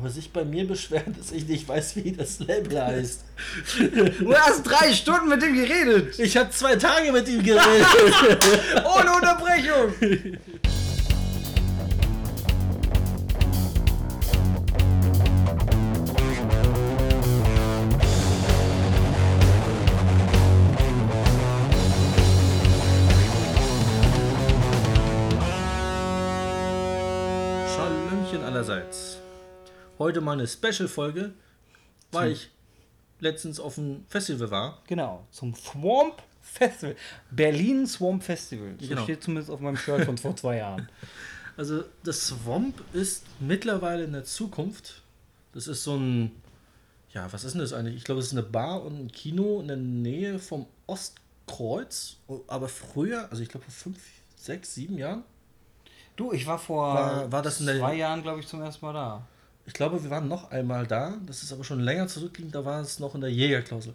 [0.00, 3.20] Aber sich bei mir beschwert, dass ich nicht weiß, wie das Label heißt.
[4.18, 6.18] Du hast drei Stunden mit ihm geredet.
[6.18, 7.86] Ich habe zwei Tage mit ihm geredet.
[8.84, 10.38] Ohne Unterbrechung.
[30.00, 31.32] Heute mal eine Special-Folge,
[32.10, 32.50] weil ich
[33.20, 34.78] letztens auf dem Festival war.
[34.88, 36.96] Genau, zum Swamp Festival.
[37.30, 38.74] Berlin Swamp Festival.
[38.80, 39.02] So Genau.
[39.04, 40.88] steht zumindest auf meinem Shirt von vor zwei Jahren.
[41.56, 45.02] Also das Swamp ist mittlerweile in der Zukunft.
[45.52, 46.30] Das ist so ein,
[47.12, 47.96] ja, was ist denn das eigentlich?
[47.96, 52.16] Ich glaube, es ist eine Bar und ein Kino in der Nähe vom Ostkreuz.
[52.46, 53.98] Aber früher, also ich glaube vor fünf,
[54.36, 55.22] sechs, sieben Jahren.
[56.16, 58.86] Du, ich war vor War- war das in der- zwei Jahren, glaube ich, zum ersten
[58.86, 59.26] Mal da.
[59.70, 61.16] Ich glaube, wir waren noch einmal da.
[61.26, 62.52] Das ist aber schon länger zurückliegend.
[62.56, 63.94] Da war es noch in der Jägerklausel.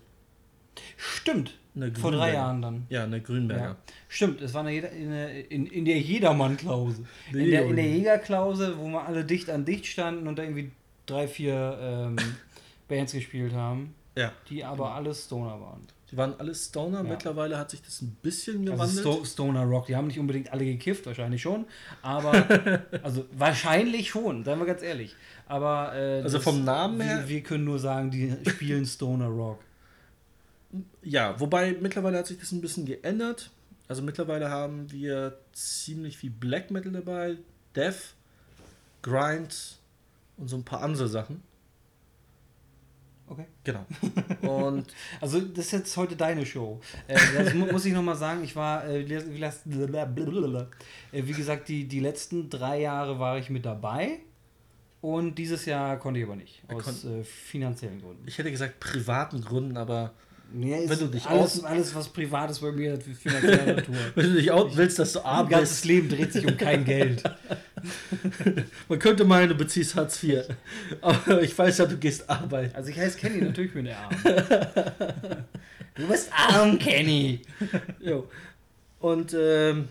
[0.95, 1.57] Stimmt.
[1.99, 2.31] Vor drei.
[2.31, 2.85] Jahren dann.
[2.87, 3.61] Ja, in der Grünberger.
[3.61, 3.75] Ja.
[4.07, 7.03] Stimmt, es war in der, in der, in, der Jedermann-Klause.
[7.33, 7.97] In der, in der Junge.
[7.97, 10.71] Jägerklause, wo wir alle dicht an dicht standen und da irgendwie
[11.07, 12.15] drei, vier ähm,
[12.87, 14.31] Bands gespielt haben, Ja.
[14.49, 15.81] die aber alles Stoner waren.
[16.15, 16.99] Die waren alles Stoner.
[16.99, 17.03] Ja.
[17.03, 18.99] Mittlerweile hat sich das ein bisschen Also gewandelt.
[19.01, 21.65] Sto Stoner Rock, die haben nicht unbedingt alle gekifft, wahrscheinlich schon,
[22.01, 22.31] aber
[23.03, 25.13] also wahrscheinlich schon, seien wir ganz ehrlich.
[25.47, 29.59] Aber äh, Also vom Namen wir, her- wir können nur sagen, die spielen Stoner Rock.
[31.03, 33.51] Ja, wobei mittlerweile hat sich das ein bisschen geändert.
[33.89, 37.37] Also mittlerweile haben wir ziemlich viel Black Metal dabei,
[37.75, 38.15] Death,
[39.01, 39.77] Grind
[40.37, 41.43] und so ein paar andere Sachen.
[43.27, 43.45] Okay.
[43.63, 43.85] Genau.
[44.41, 44.85] Und
[45.19, 46.79] Also das ist jetzt heute deine Show.
[47.07, 51.87] Äh, das mu muss ich nochmal sagen, ich war, äh, wie, äh, wie gesagt, die,
[51.87, 54.19] die letzten drei Jahre war ich mit dabei
[55.01, 58.27] und dieses Jahr konnte ich aber nicht, aus äh, finanziellen Gründen.
[58.27, 60.13] ich hätte gesagt privaten Gründen, aber
[60.53, 63.95] Nee, ist Wenn du dich alles, alles, was privat ist bei mir, hat finanzielle Natur.
[64.15, 66.85] wenn du dich out willst, dass du arm ganzes bist, Leben dreht sich um kein
[66.85, 67.23] Geld.
[68.89, 70.43] man könnte meinen, du beziehst Hartz IV.
[71.01, 72.75] Aber ich weiß ja, du gehst arbeiten.
[72.75, 74.15] Also ich heiße Kenny, natürlich bin ich arm.
[75.95, 77.41] Du bist arm, Kenny.
[78.01, 78.27] Jo.
[78.99, 79.87] Und ähm,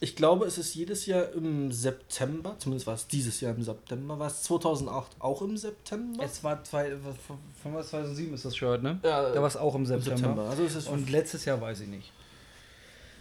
[0.00, 4.18] ich glaube, es ist jedes Jahr im September, zumindest war es dieses Jahr im September,
[4.18, 6.22] war es 2008 auch im September?
[6.24, 9.00] Es war zwei, was- von von was 2007 ist das Shirt, ne?
[9.02, 10.16] Ja, Da war es auch im im September.
[10.18, 10.42] September.
[10.50, 12.12] Also es ist Und letztes Jahr weiß ich nicht.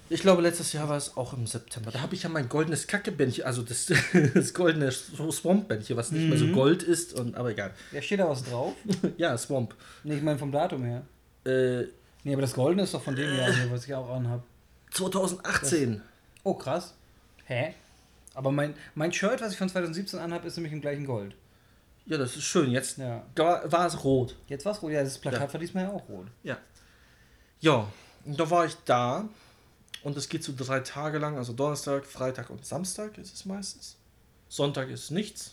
[0.10, 1.90] ich glaube, letztes Jahr war es auch im September.
[1.92, 3.88] Da habe ich ja mein goldenes Kackebändchen, also das,
[4.34, 6.54] das goldene Swamp-Bändchen, was nicht mehr so Mhm.
[6.54, 7.74] Gold ist, und, aber egal.
[7.92, 8.74] Ja, steht da was drauf?
[9.18, 9.74] Ja, Swamp.
[10.04, 11.02] Nee, ich meine vom Datum her.
[11.46, 11.86] Äh,
[12.24, 14.44] Nee, aber das Goldene ist doch von dem Jahr, hier, was ich auch anhab.
[14.92, 16.02] 2018.
[16.48, 16.94] Oh, krass.
[17.46, 17.74] Hä?
[18.34, 21.36] Aber mein, mein Shirt, was ich von 2017 anhab, ist nämlich im gleichen Gold.
[22.06, 22.72] Ja, das ist schön.
[22.72, 23.24] Jetzt Ja.
[23.36, 24.38] da war es rot.
[24.48, 24.94] Jetzt war's rot.
[24.94, 25.54] Ja, das Plakat Ja.
[25.54, 26.28] war diesmal ja auch rot.
[26.44, 26.58] Ja.
[27.60, 27.92] Ja,
[28.24, 29.28] und da war ich da.
[30.04, 33.98] Und es geht so drei Tage lang, also Donnerstag, Freitag und Samstag ist es meistens.
[34.48, 35.52] Sonntag ist nichts.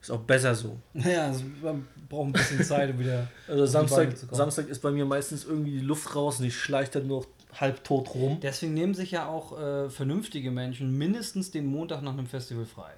[0.00, 0.78] Ist auch besser so.
[0.94, 3.28] Naja, also, man braucht ein bisschen Zeit, um wieder.
[3.48, 4.14] Also Samstag.
[4.30, 7.26] Samstag ist bei mir meistens irgendwie die Luft raus und ich schleiche dann nur
[7.60, 8.38] halb tot rum.
[8.40, 12.92] Deswegen nehmen sich ja auch äh, vernünftige Menschen mindestens den Montag nach einem Festival frei.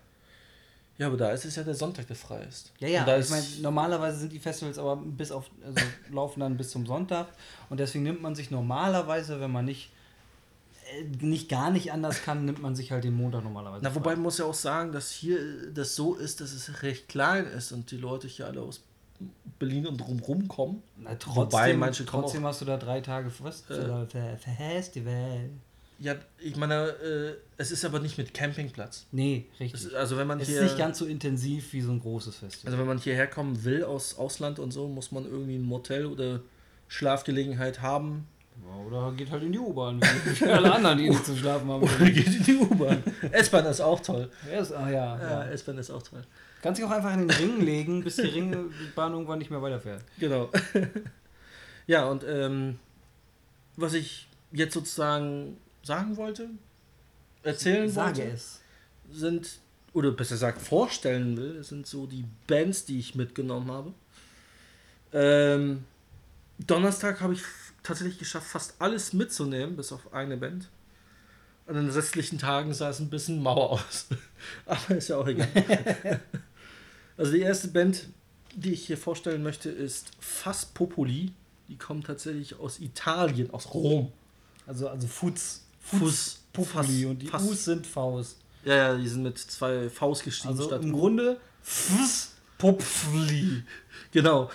[0.99, 2.73] Ja, aber da ist es ja der Sonntag, der frei ist.
[2.81, 5.81] Ja, ja, ich meine, normalerweise sind die Festivals aber bis auf, also
[6.11, 7.29] laufen dann bis zum Sonntag
[7.71, 9.93] und deswegen nimmt man sich normalerweise, wenn man nicht,
[10.99, 13.85] äh, nicht gar nicht anders kann, nimmt man sich halt den Montag normalerweise.
[13.85, 14.17] na, wobei frei.
[14.17, 17.71] man muss ja auch sagen, dass hier das so ist, dass es recht klein ist
[17.71, 18.83] und die Leute hier alle aus
[19.59, 20.83] Berlin und drumherum kommen.
[20.97, 24.07] Na, trotzdem, wobei manche kommen trotzdem hast du da drei Tage Fest Äh.
[24.07, 25.51] Fe- Festival.
[26.01, 29.07] Ja, ich meine, äh, es ist aber nicht mit Campingplatz.
[29.11, 29.85] Nee, Es richtig.
[29.87, 32.37] ist, also wenn man Es hier, ist nicht ganz so intensiv wie so ein großes
[32.37, 32.71] Festival.
[32.73, 36.07] also wenn man hierher kommen will aus Ausland und so, muss man irgendwie ein Motel
[36.07, 36.39] oder
[36.87, 38.27] Schlafgelegenheit haben.
[38.87, 40.01] Oder geht halt in die U-Bahn,
[40.41, 41.83] wie alle anderen, die nicht zu schlafen haben.
[41.83, 43.03] Oder geht in die U-Bahn.
[43.33, 44.31] S-Bahn ist auch toll.
[44.53, 45.45] Ja, ah, ja, Ja, ja.
[45.51, 46.23] S-Bahn ist auch toll.
[46.63, 50.03] Kannst dich auch einfach in den Ring legen, bis die Ringbahn irgendwann nicht mehr weiterfährt.
[50.19, 50.51] Genau.
[51.87, 52.79] ja, und ähm,
[53.77, 56.51] was ich jetzt sozusagen sagen wollte,
[57.43, 58.61] erzählen Sage wollte, es.
[59.11, 59.59] sind,
[59.93, 63.95] oder besser gesagt vorstellen will, sind so die Bands, die ich mitgenommen habe.
[65.13, 65.85] Ähm,
[66.59, 67.43] Donnerstag habe ich
[67.83, 70.69] tatsächlich geschafft, fast alles mitzunehmen, bis auf eine Band.
[71.67, 74.07] An den restlichen Tagen sah es ein bisschen mau aus.
[74.67, 75.49] Aber ist ja auch egal.
[77.19, 78.07] also die erste Band,
[78.55, 81.33] die ich hier vorstellen möchte, ist Fass Populi.
[81.69, 84.11] Die kommen tatsächlich aus Italien, aus Rom.
[84.67, 86.73] Also, also Fuß, Fuß, Populi
[87.03, 88.37] Fass- und die Fass- U's sind Faust.
[88.65, 90.99] Ja, ja, die sind mit zwei Vs geschrieben Also statt im U.
[90.99, 93.63] Grunde Fuß Pupfli.
[94.11, 94.51] Genau.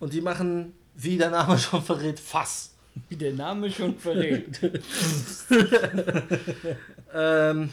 [0.00, 2.70] Und die machen, wie der Name schon verrät, Fass.
[3.08, 4.58] Wie der Name schon verrät.
[7.14, 7.70] ähm,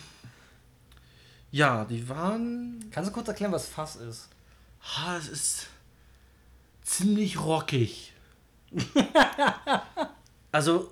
[1.54, 2.84] ja, die waren.
[2.90, 4.28] Kannst du kurz erklären, was Fass ist?
[4.82, 5.68] Ha, es ist
[6.82, 8.12] ziemlich rockig.
[10.52, 10.92] also,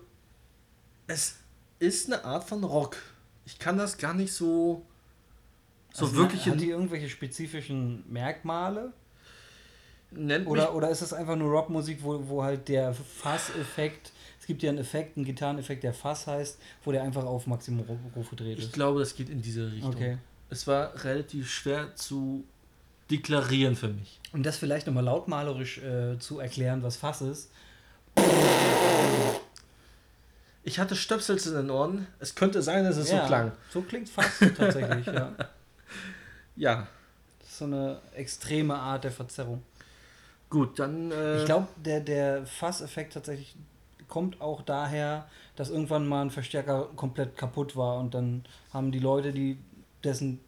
[1.08, 1.38] es
[1.80, 2.98] ist eine Art von Rock.
[3.48, 4.86] Ich kann das gar nicht so,
[5.94, 6.46] so also wirklich.
[6.46, 8.94] Hat die irgendwelche spezifischen Merkmale?
[10.12, 14.62] Nennt oder, oder ist es einfach nur Rockmusik, wo, wo halt der Fass-Effekt, es gibt
[14.62, 17.84] ja einen Effekt, einen Gitarreneffekt, der Fass heißt, wo der einfach auf Maximum
[18.16, 18.66] Ruf gedreht ist?
[18.66, 19.96] Ich glaube, das geht in diese Richtung.
[19.96, 20.18] Okay.
[20.52, 22.44] Es war relativ schwer zu
[23.10, 24.20] deklarieren für mich.
[24.34, 27.50] Um das vielleicht nochmal lautmalerisch äh, zu erklären, was Fass ist.
[30.64, 32.06] Ich hatte Stöpsels in den Ohren.
[32.20, 33.52] Es könnte sein, dass es ja, so klang.
[33.72, 35.34] So klingt Fass tatsächlich, ja.
[36.58, 36.88] Ja.
[37.40, 39.64] Das ist so eine extreme Art der Verzerrung.
[40.50, 41.12] Gut, dann.
[41.12, 43.56] Äh ich glaube, der, der Fasseffekt tatsächlich
[44.10, 48.44] kommt auch daher, dass irgendwann mal ein Verstärker komplett kaputt war und dann
[48.74, 49.58] haben die Leute, die
[50.04, 50.40] dessen,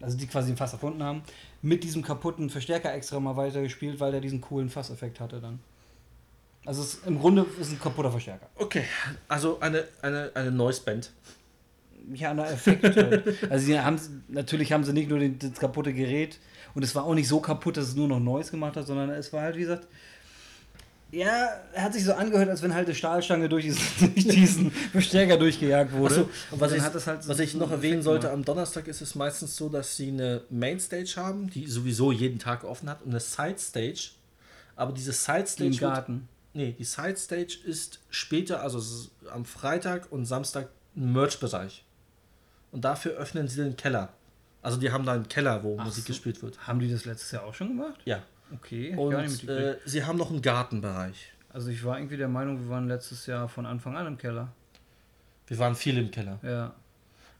[0.00, 1.22] also die quasi den Fass erfunden haben,
[1.62, 5.60] mit diesem kaputten Verstärker extra mal weitergespielt, weil der diesen coolen Fasseffekt hatte dann.
[6.64, 8.48] Also es, im Grunde ist ein kaputter Verstärker.
[8.56, 8.84] Okay,
[9.28, 11.12] also eine, eine, eine Noise-Band.
[12.12, 12.84] Ja, eine Effekt.
[12.84, 13.50] Halt.
[13.50, 13.98] also sie haben,
[14.28, 16.38] natürlich haben sie nicht nur den, das kaputte Gerät
[16.74, 19.10] und es war auch nicht so kaputt, dass es nur noch Noise gemacht hat, sondern
[19.10, 19.86] es war halt, wie gesagt,
[21.12, 24.70] ja, er hat sich so angehört, als wenn halt eine Stahlstange durch diesen, durch diesen
[24.70, 26.14] Verstärker durchgejagt wurde.
[26.14, 29.68] So, was, ich, halt was ich noch erwähnen sollte, am Donnerstag ist es meistens so,
[29.68, 34.10] dass sie eine Mainstage haben, die sowieso jeden Tag offen hat, und eine Sidestage.
[34.74, 35.70] Aber diese Sidestage.
[35.70, 36.12] Im Garten.
[36.12, 36.24] Wird,
[36.54, 41.84] nee, die Sidestage ist später, also am Freitag und Samstag ein Merch-Bereich.
[42.72, 44.12] Und dafür öffnen sie den Keller.
[44.60, 46.08] Also die haben da einen Keller, wo Ach Musik so.
[46.08, 46.66] gespielt wird.
[46.66, 48.00] Haben die das letztes Jahr auch schon gemacht?
[48.04, 48.22] Ja.
[48.54, 48.94] Okay.
[48.96, 51.32] Und äh, sie haben noch einen Gartenbereich.
[51.56, 54.52] Also ich war irgendwie der Meinung, wir waren letztes Jahr von Anfang an im Keller.
[55.46, 56.38] Wir waren viel im Keller.
[56.42, 56.74] Ja.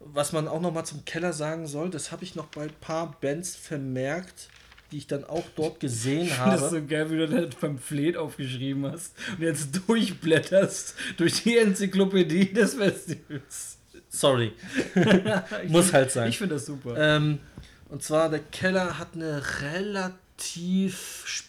[0.00, 2.74] Was man auch noch mal zum Keller sagen soll, das habe ich noch bei ein
[2.80, 4.48] paar Bands vermerkt,
[4.92, 6.52] die ich dann auch dort gesehen habe.
[6.52, 11.58] Das ist so geil, wie du das Pamphlet aufgeschrieben hast und jetzt durchblätterst durch die
[11.58, 13.78] Enzyklopädie des Festivals.
[14.08, 14.52] Sorry.
[15.68, 16.28] Muss halt sein.
[16.28, 16.94] Ich finde das super.
[16.96, 17.40] Ähm,
[17.88, 21.44] und zwar, der Keller hat eine relativ tief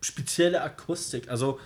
[0.00, 1.28] spezielle Akustik.
[1.28, 1.60] Also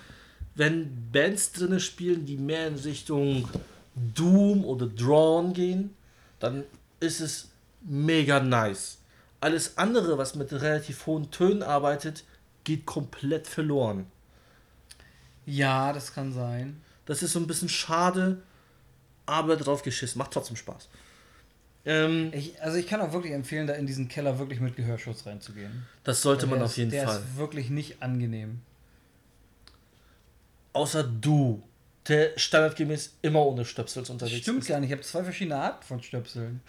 [0.55, 3.49] wenn Bands drinne spielen, die mehr in Richtung
[3.94, 5.96] Doom oder Drawn gehen,
[6.38, 6.64] dann
[7.00, 7.49] ist es
[7.82, 8.99] mega nice.
[9.40, 12.25] Alles andere, was mit relativ hohen Tönen arbeitet,
[12.64, 14.06] geht komplett verloren.
[15.46, 16.81] Ja, das kann sein.
[17.05, 18.43] Das ist so ein bisschen schade,
[19.26, 20.19] aber drauf geschissen.
[20.19, 20.88] Macht trotzdem Spaß.
[21.86, 25.26] Ähm, ich, also ich kann auch wirklich empfehlen, da in diesen Keller wirklich mit Gehörschutz
[25.26, 25.86] reinzugehen.
[26.02, 27.16] Das sollte man ist, auf jeden der Fall.
[27.19, 28.60] Der ist wirklich nicht angenehm.
[30.72, 31.62] Außer du,
[32.08, 34.69] der standardgemäß immer ohne Stöpsels unterwegs Stimmt ist.
[34.69, 34.88] gar nicht.
[34.90, 36.60] Ich habe zwei verschiedene Arten von Stöpseln.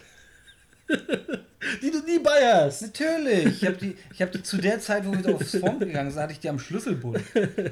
[0.88, 2.82] Die du nie bei hast.
[2.82, 3.62] Natürlich.
[3.62, 6.32] Ich habe die, hab die zu der Zeit, wo wir aufs Form gegangen sind, hatte
[6.32, 7.20] ich die am Schlüsselbund.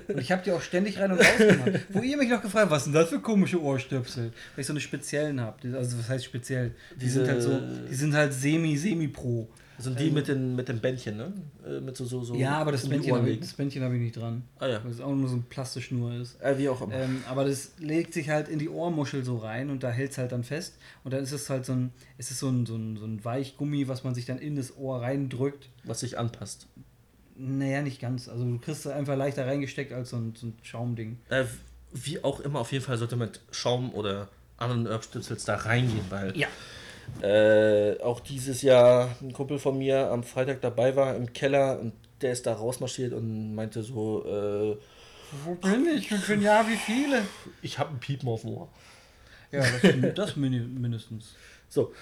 [0.08, 1.80] Und ich habe die auch ständig rein und raus gemacht.
[1.90, 4.32] Wo ihr mich noch gefragt habt, was sind das für komische Ohrstöpsel?
[4.54, 5.76] Weil ich so eine speziellen habe.
[5.76, 6.72] Also was heißt speziell?
[6.96, 9.48] Die Diese, sind halt so, die sind halt semi, semi-pro.
[9.76, 11.32] Das sind die ähm, mit, den, mit dem Bändchen, ne?
[11.66, 14.42] Äh, mit so, so, so ja, aber das Bändchen habe ich, hab ich nicht dran.
[14.58, 14.84] Ah ja.
[14.84, 16.40] Weil es auch nur so ein Plastischnur ist.
[16.40, 16.94] Äh, wie auch immer.
[16.94, 20.18] Ähm, aber das legt sich halt in die Ohrmuschel so rein und da hält es
[20.18, 20.78] halt dann fest.
[21.02, 23.24] Und dann ist es halt so ein, ist es so ein, so ein, so ein
[23.24, 25.68] Weichgummi, was man sich dann in das Ohr reindrückt.
[25.84, 26.66] Was sich anpasst.
[27.36, 28.28] Naja, nicht ganz.
[28.28, 31.18] Also du kriegst es einfach leichter reingesteckt als so ein, so ein Schaumding.
[31.30, 31.44] Äh,
[31.92, 36.04] wie auch immer, auf jeden Fall sollte man mit Schaum oder anderen Erbstützels da reingehen,
[36.10, 36.48] weil ja.
[37.22, 41.92] Äh, auch dieses Jahr ein Kumpel von mir am Freitag dabei war im Keller und
[42.20, 44.76] der ist da rausmarschiert und meinte so, äh,
[45.44, 46.10] wo bin ich?
[46.12, 47.22] Und für ein Jahr wie viele?
[47.62, 48.68] Ich habe ein Piepen auf dem Ohr.
[49.50, 51.34] Ja, das, das mindestens.
[51.68, 51.92] So,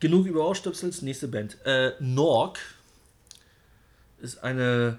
[0.00, 1.58] genug über Ohrstöpsels, nächste Band.
[1.64, 2.58] Äh, Nork
[4.20, 4.98] ist eine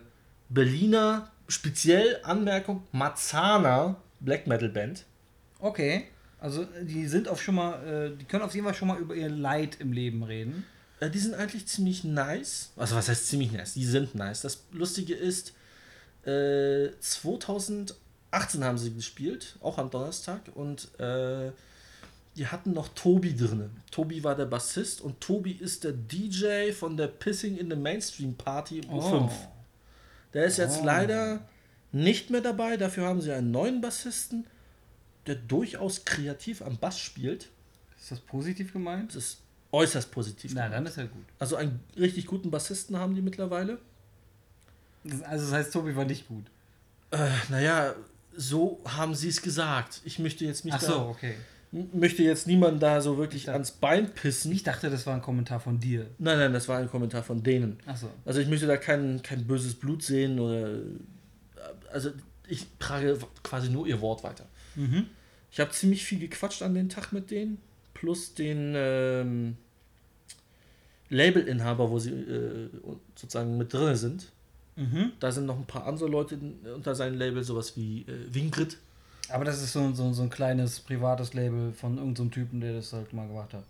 [0.49, 5.05] Berliner, speziell Anmerkung, Marzana Black Metal Band.
[5.59, 6.07] Okay.
[6.41, 9.15] Also die sind auch schon mal, äh, die können auf jeden Fall schon mal über
[9.15, 10.65] ihr Leid im Leben reden.
[10.99, 12.71] Äh, die sind eigentlich ziemlich nice.
[12.77, 13.73] Also was heißt ziemlich nice?
[13.73, 14.41] Die sind nice.
[14.41, 15.53] Das Lustige ist,
[16.25, 20.41] äh, 2018 haben sie gespielt, auch am Donnerstag.
[20.55, 21.51] Und äh,
[22.35, 23.69] die hatten noch Tobi drin.
[23.91, 28.35] Tobi war der Bassist und Tobi ist der DJ von der Pissing in the Mainstream
[28.35, 29.13] Party U5.
[29.13, 29.29] Oh.
[30.33, 30.85] Der ist jetzt oh.
[30.85, 31.41] leider
[31.91, 32.77] nicht mehr dabei.
[32.77, 34.45] Dafür haben sie einen neuen Bassisten
[35.29, 37.47] der durchaus kreativ am Bass spielt.
[37.99, 39.09] Ist das positiv gemeint?
[39.15, 39.37] Das ist
[39.71, 40.51] äußerst positiv.
[40.53, 40.75] Na, gemeint.
[40.75, 41.25] dann ist er gut.
[41.37, 43.77] Also einen richtig guten Bassisten haben die mittlerweile.
[45.23, 46.45] Also das heißt, Tobi war nicht gut.
[47.11, 47.95] Äh, naja,
[48.35, 50.01] so haben sie es gesagt.
[50.05, 51.35] Ich möchte jetzt nicht Ach so, okay.
[51.93, 54.51] möchte jetzt niemanden da so wirklich dachte- ans Bein pissen.
[54.51, 56.07] Ich dachte, das war ein Kommentar von dir.
[56.19, 57.79] nein, nein, das war ein Kommentar von denen.
[57.85, 58.09] Ach so.
[58.25, 60.79] Also ich möchte da kein, kein böses Blut sehen oder.
[61.91, 62.11] Also
[62.47, 64.45] ich trage quasi nur ihr Wort weiter.
[64.75, 65.07] Mhm.
[65.51, 67.57] Ich habe ziemlich viel gequatscht an den Tag mit denen,
[67.93, 69.57] plus den ähm,
[71.09, 72.69] Labelinhaber, wo sie äh,
[73.15, 74.31] sozusagen mit drin sind.
[74.75, 75.11] Mhm.
[75.19, 76.39] Da sind noch ein paar andere Leute
[76.73, 78.77] unter seinem Label, sowas wie äh, Wingrid.
[79.29, 82.73] Aber das ist so, so, so ein kleines privates Label von irgendeinem so Typen, der
[82.73, 83.65] das halt mal gemacht hat.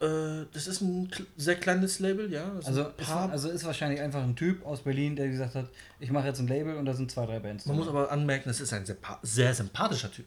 [0.00, 2.52] Äh, das ist ein sehr kleines Label, ja.
[2.64, 5.68] Also, ein ist, also ist wahrscheinlich einfach ein Typ aus Berlin, der gesagt hat,
[6.00, 7.66] ich mache jetzt ein Label und da sind zwei, drei Bands.
[7.66, 10.26] man muss aber anmerken, das ist ein sehr, sehr sympathischer Typ.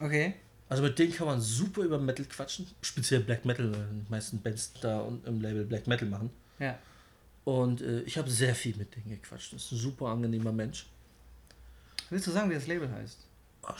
[0.00, 0.34] Okay.
[0.68, 4.40] Also mit denen kann man super über Metal quatschen, speziell Black Metal, weil die meisten
[4.40, 6.30] Bands da und im Label Black Metal machen.
[6.58, 6.78] Ja.
[7.44, 9.52] Und äh, ich habe sehr viel mit denen gequatscht.
[9.52, 10.86] Das ist ein super angenehmer Mensch.
[12.10, 13.18] Willst du sagen, wie das Label heißt?
[13.62, 13.72] Oh,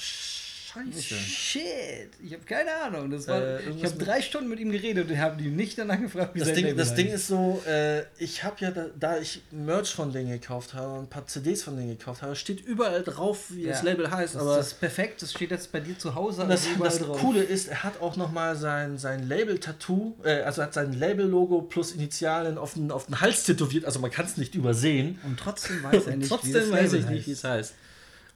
[0.84, 1.14] scheiße.
[1.14, 3.10] Shit, ich habe keine Ahnung.
[3.10, 6.00] Das war, Äh, ich habe drei Stunden mit ihm geredet und habe ihn nicht danach
[6.00, 7.14] gefragt, wie Das, Ding, Label das Ding heißt.
[7.16, 11.04] ist so, äh, ich habe ja, da, da ich Merch von denen gekauft habe und
[11.04, 13.90] ein paar CDs von denen gekauft habe, steht überall drauf, wie das Ja.
[13.90, 14.34] Label heißt.
[14.34, 16.98] das, aber das ist perfekt, das steht jetzt bei dir zu Hause das, also das
[16.98, 17.18] drauf.
[17.20, 21.92] Coole ist, er hat auch nochmal sein, sein Label-Tattoo, äh, also hat sein Label-Logo plus
[21.92, 25.18] Initialen auf den, auf den Hals tätowiert, also man kann es nicht übersehen.
[25.24, 27.26] Und trotzdem weiß er nicht, trotzdem wie das weiß Label ich nicht, heißt.
[27.28, 27.74] wie es heißt.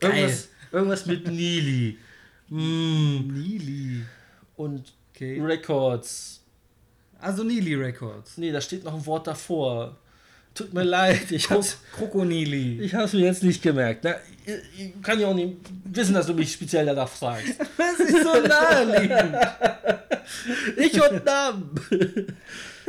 [0.01, 0.11] Geil.
[0.17, 1.99] Irgendwas, irgendwas mit Nili.
[2.50, 3.28] Mm.
[3.33, 4.02] Nili.
[4.57, 5.38] Und Okay.
[5.38, 6.40] Records.
[7.21, 8.38] Also Nili Records.
[8.38, 9.97] Nee, da steht noch ein Wort davor.
[10.54, 12.80] Tut mir leid, ich hab's, Krokonili.
[12.80, 14.02] ich hab's mir jetzt nicht gemerkt.
[14.02, 14.14] Na,
[14.47, 17.54] ich, ich kann ja auch nicht wissen, dass du mich speziell danach fragst.
[17.76, 19.37] Das ist so naheliegend.
[20.76, 21.71] Ich und Namen.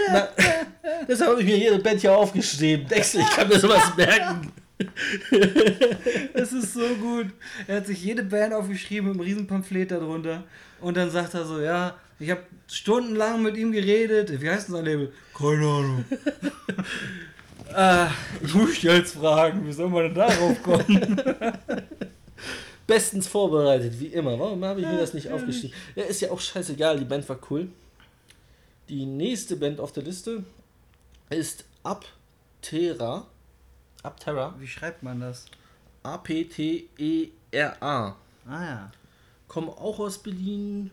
[0.08, 0.28] Na,
[1.08, 2.88] deshalb habe ich mir jede Band hier aufgeschrieben.
[2.88, 4.52] Denkst du, ich kann mir sowas merken?
[6.34, 7.28] Das ist so gut.
[7.68, 10.44] Er hat sich jede Band aufgeschrieben mit einem riesen Pamphlet darunter.
[10.80, 14.42] Und dann sagt er so, ja, ich habe stundenlang mit ihm geredet.
[14.42, 15.14] Wie heißt denn sein Label?
[15.38, 16.06] Keine Ahnung.
[17.74, 18.10] Ah,
[18.44, 21.22] Ich muss dich jetzt fragen, wie soll man denn darauf kommen?
[22.92, 24.38] bestens vorbereitet, wie immer.
[24.38, 25.74] Warum habe ich mir das nicht aufgeschrieben?
[25.96, 27.70] Ja, ist ja auch scheißegal, die Band war cool.
[28.90, 30.44] Die nächste Band auf der Liste
[31.30, 33.28] ist Aptera.
[34.04, 34.56] Aptera.
[34.60, 35.46] Wie schreibt man das?
[36.04, 37.36] A-P-T-E-R-A.
[38.48, 38.92] Ah ja.
[39.48, 40.92] Kommen auch aus Berlin.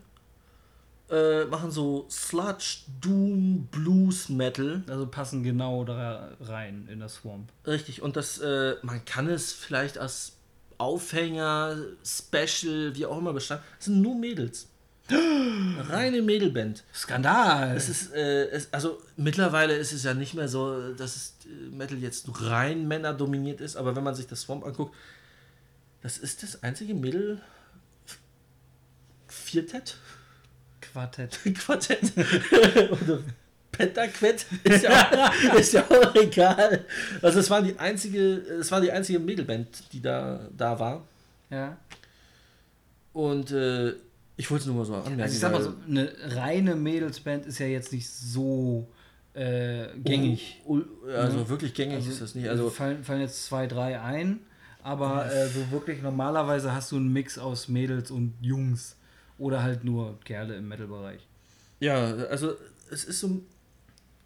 [1.11, 4.83] Äh, machen so Sludge, Doom, Blues, Metal.
[4.89, 7.51] Also passen genau da rein in das Swamp.
[7.67, 10.37] Richtig, und das, äh, man kann es vielleicht als
[10.77, 13.63] Aufhänger, Special, wie auch immer beschreiben.
[13.79, 14.69] Es sind nur Mädels.
[15.11, 16.85] Reine Mädelband.
[16.95, 17.77] Skandal!
[17.77, 21.75] Es ist, äh, es, also mittlerweile ist es ja nicht mehr so, dass es, äh,
[21.75, 24.95] Metal jetzt rein Männer dominiert ist, aber wenn man sich das Swamp anguckt,
[26.03, 27.41] das ist das einzige Mädel
[29.27, 29.97] Viertett?
[30.81, 31.39] Quartett.
[31.55, 32.13] Quartett
[32.91, 33.21] oder
[33.73, 36.85] Pentaquett ist ja, auch, ist ja auch egal.
[37.23, 38.19] Also es war die einzige,
[38.61, 41.07] es war die einzige Mädelband, die da, da war.
[41.51, 41.77] Ja.
[43.13, 43.95] Und äh,
[44.39, 45.21] ich wollte es nur mal so anmerken.
[45.21, 48.89] Also ich sag mal so, eine reine Mädelsband ist ja jetzt nicht so
[49.35, 50.61] äh, gängig.
[50.65, 51.49] Oh, oh, also Mhm.
[51.51, 52.49] wirklich gängig ist das nicht.
[52.49, 54.41] Also fallen, fallen jetzt zwei, drei ein,
[54.83, 58.97] aber äh, so wirklich normalerweise hast du einen Mix aus Mädels und Jungs
[59.37, 61.21] oder halt nur Kerle im Metal-Bereich.
[61.81, 62.55] ja, also
[62.91, 63.43] es ist so,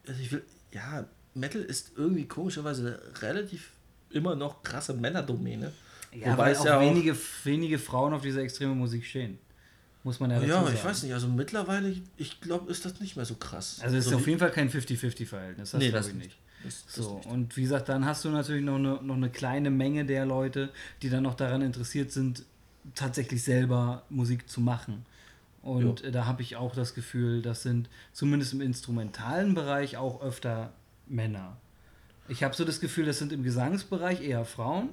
[0.06, 0.42] also ich will,
[0.72, 1.04] ja,
[1.34, 3.72] Metal ist irgendwie komischerweise relativ
[4.10, 5.72] immer noch krasse Männerdomäne.
[6.14, 9.38] Ja, Wobei weil es auch ja auch- wenige, wenige Frauen auf diese extreme Musik stehen.
[10.04, 10.74] Muss man ja dazu Ja, sagen.
[10.74, 13.78] ich weiß nicht, also mittlerweile, ich glaube, ist das nicht mehr so krass.
[13.82, 16.14] Also es ist so auf wie- jeden Fall kein 50-50-Verhältnis, das Nee, glaube das ich
[16.14, 16.36] nicht.
[16.64, 17.26] das, das So, nicht.
[17.26, 20.70] und wie gesagt, dann hast du natürlich noch eine, noch eine kleine Menge der Leute,
[21.02, 22.44] die dann noch daran interessiert sind,
[22.96, 25.06] tatsächlich selber Musik zu machen.
[25.62, 30.20] Und äh, da habe ich auch das Gefühl, das sind zumindest im instrumentalen Bereich auch
[30.20, 30.72] öfter
[31.06, 31.56] Männer.
[32.26, 34.88] Ich habe so das Gefühl, das sind im Gesangsbereich eher Frauen.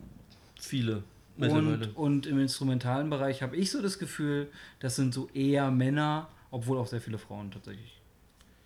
[0.59, 1.01] Viele.
[1.39, 4.47] Und, und im instrumentalen Bereich habe ich so das Gefühl,
[4.79, 7.99] das sind so eher Männer, obwohl auch sehr viele Frauen tatsächlich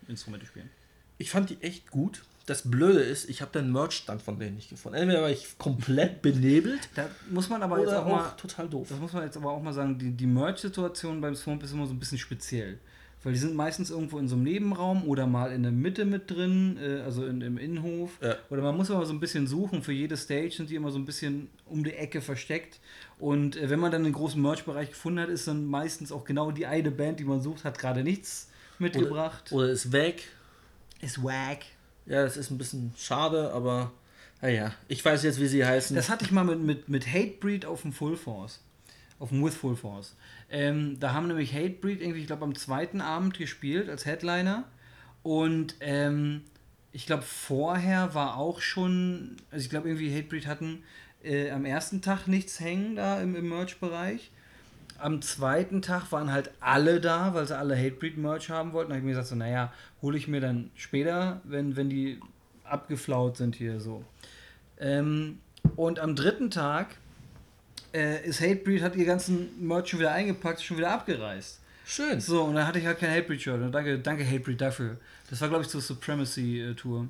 [0.08, 0.70] Instrumente spielen.
[1.18, 2.24] Ich fand die echt gut.
[2.46, 4.98] Das Blöde ist, ich habe den Merch-Stand von denen nicht gefunden.
[4.98, 8.88] Entweder war ich komplett benebelt Da muss man aber jetzt auch auch mal total doof.
[8.90, 11.86] Das muss man jetzt aber auch mal sagen, die, die Merch-Situation beim Swamp ist immer
[11.86, 12.78] so ein bisschen speziell.
[13.24, 16.30] Weil die sind meistens irgendwo in so einem Nebenraum oder mal in der Mitte mit
[16.30, 18.10] drin, äh, also in, im Innenhof.
[18.22, 18.36] Ja.
[18.50, 19.82] Oder man muss immer so ein bisschen suchen.
[19.82, 22.80] Für jede Stage sind die immer so ein bisschen um die Ecke versteckt.
[23.18, 26.50] Und äh, wenn man dann einen großen Merch-Bereich gefunden hat, ist dann meistens auch genau
[26.50, 29.50] die eine Band, die man sucht, hat gerade nichts mitgebracht.
[29.52, 30.28] Oder ist weg.
[31.00, 31.64] ist wack.
[32.06, 33.90] Ja, das ist ein bisschen schade, aber
[34.44, 35.96] Ah ja, ich weiß jetzt, wie sie heißen.
[35.96, 38.60] Das hatte ich mal mit, mit, mit Hatebreed auf dem Full Force.
[39.18, 40.16] Auf dem With Full Force.
[40.50, 44.64] Ähm, da haben nämlich Hatebreed irgendwie, ich glaube, am zweiten Abend gespielt als Headliner.
[45.22, 46.42] Und ähm,
[46.92, 50.82] ich glaube, vorher war auch schon, also ich glaube, irgendwie Hatebreed hatten
[51.22, 54.30] äh, am ersten Tag nichts hängen da im, im Merch-Bereich.
[54.98, 58.90] Am zweiten Tag waren halt alle da, weil sie alle Hatebreed-Merch haben wollten.
[58.90, 62.20] Da habe ich mir gesagt, so, naja, hole ich mir dann später, wenn, wenn die
[62.62, 64.04] abgeflaut sind hier so.
[64.78, 65.40] Ähm,
[65.76, 66.96] und am dritten Tag
[67.94, 71.60] äh, ist Hatebreed, hat ihr ganzen Merch schon wieder eingepackt, schon wieder abgereist.
[71.86, 72.20] Schön.
[72.20, 73.72] So, und dann hatte ich halt kein Hatebreed-Shirt.
[73.72, 74.96] Danke, danke Hatebreed dafür.
[75.30, 77.08] Das war, glaube ich, zur Supremacy-Tour.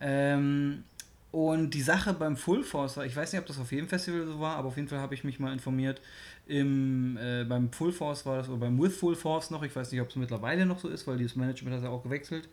[0.00, 0.84] Ähm,
[1.32, 4.26] und die Sache beim Full Force war, ich weiß nicht, ob das auf jedem Festival
[4.26, 6.00] so war, aber auf jeden Fall habe ich mich mal informiert.
[6.46, 9.92] Im, äh, beim Full Force war das, oder beim With Full Force noch, ich weiß
[9.92, 12.48] nicht, ob es mittlerweile noch so ist, weil dieses Management hat ja auch gewechselt.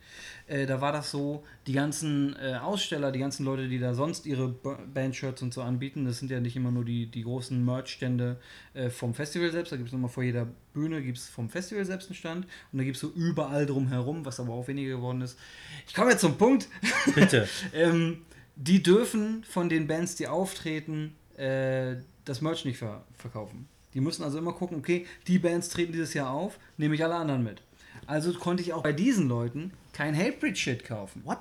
[0.45, 4.27] Äh, da war das so, die ganzen äh, Aussteller, die ganzen Leute, die da sonst
[4.27, 8.39] ihre Bandshirts und so anbieten, das sind ja nicht immer nur die, die großen Merch-Stände
[8.75, 11.83] äh, vom Festival selbst, da gibt es nochmal vor jeder Bühne gibt es vom Festival
[11.85, 15.21] selbst einen Stand und da gibt es so überall drumherum, was aber auch weniger geworden
[15.21, 15.39] ist.
[15.87, 16.67] Ich komme jetzt zum Punkt.
[17.15, 17.49] Bitte.
[17.73, 18.19] ähm,
[18.59, 21.95] die dürfen von den Bands, die auftreten, äh,
[22.25, 23.67] das Merch nicht ver verkaufen.
[23.93, 27.15] Die müssen also immer gucken, okay, die Bands treten dieses Jahr auf, nehme ich alle
[27.15, 27.61] anderen mit.
[28.05, 31.21] Also konnte ich auch bei diesen Leuten kein Hatebreed-Shit kaufen.
[31.23, 31.39] What?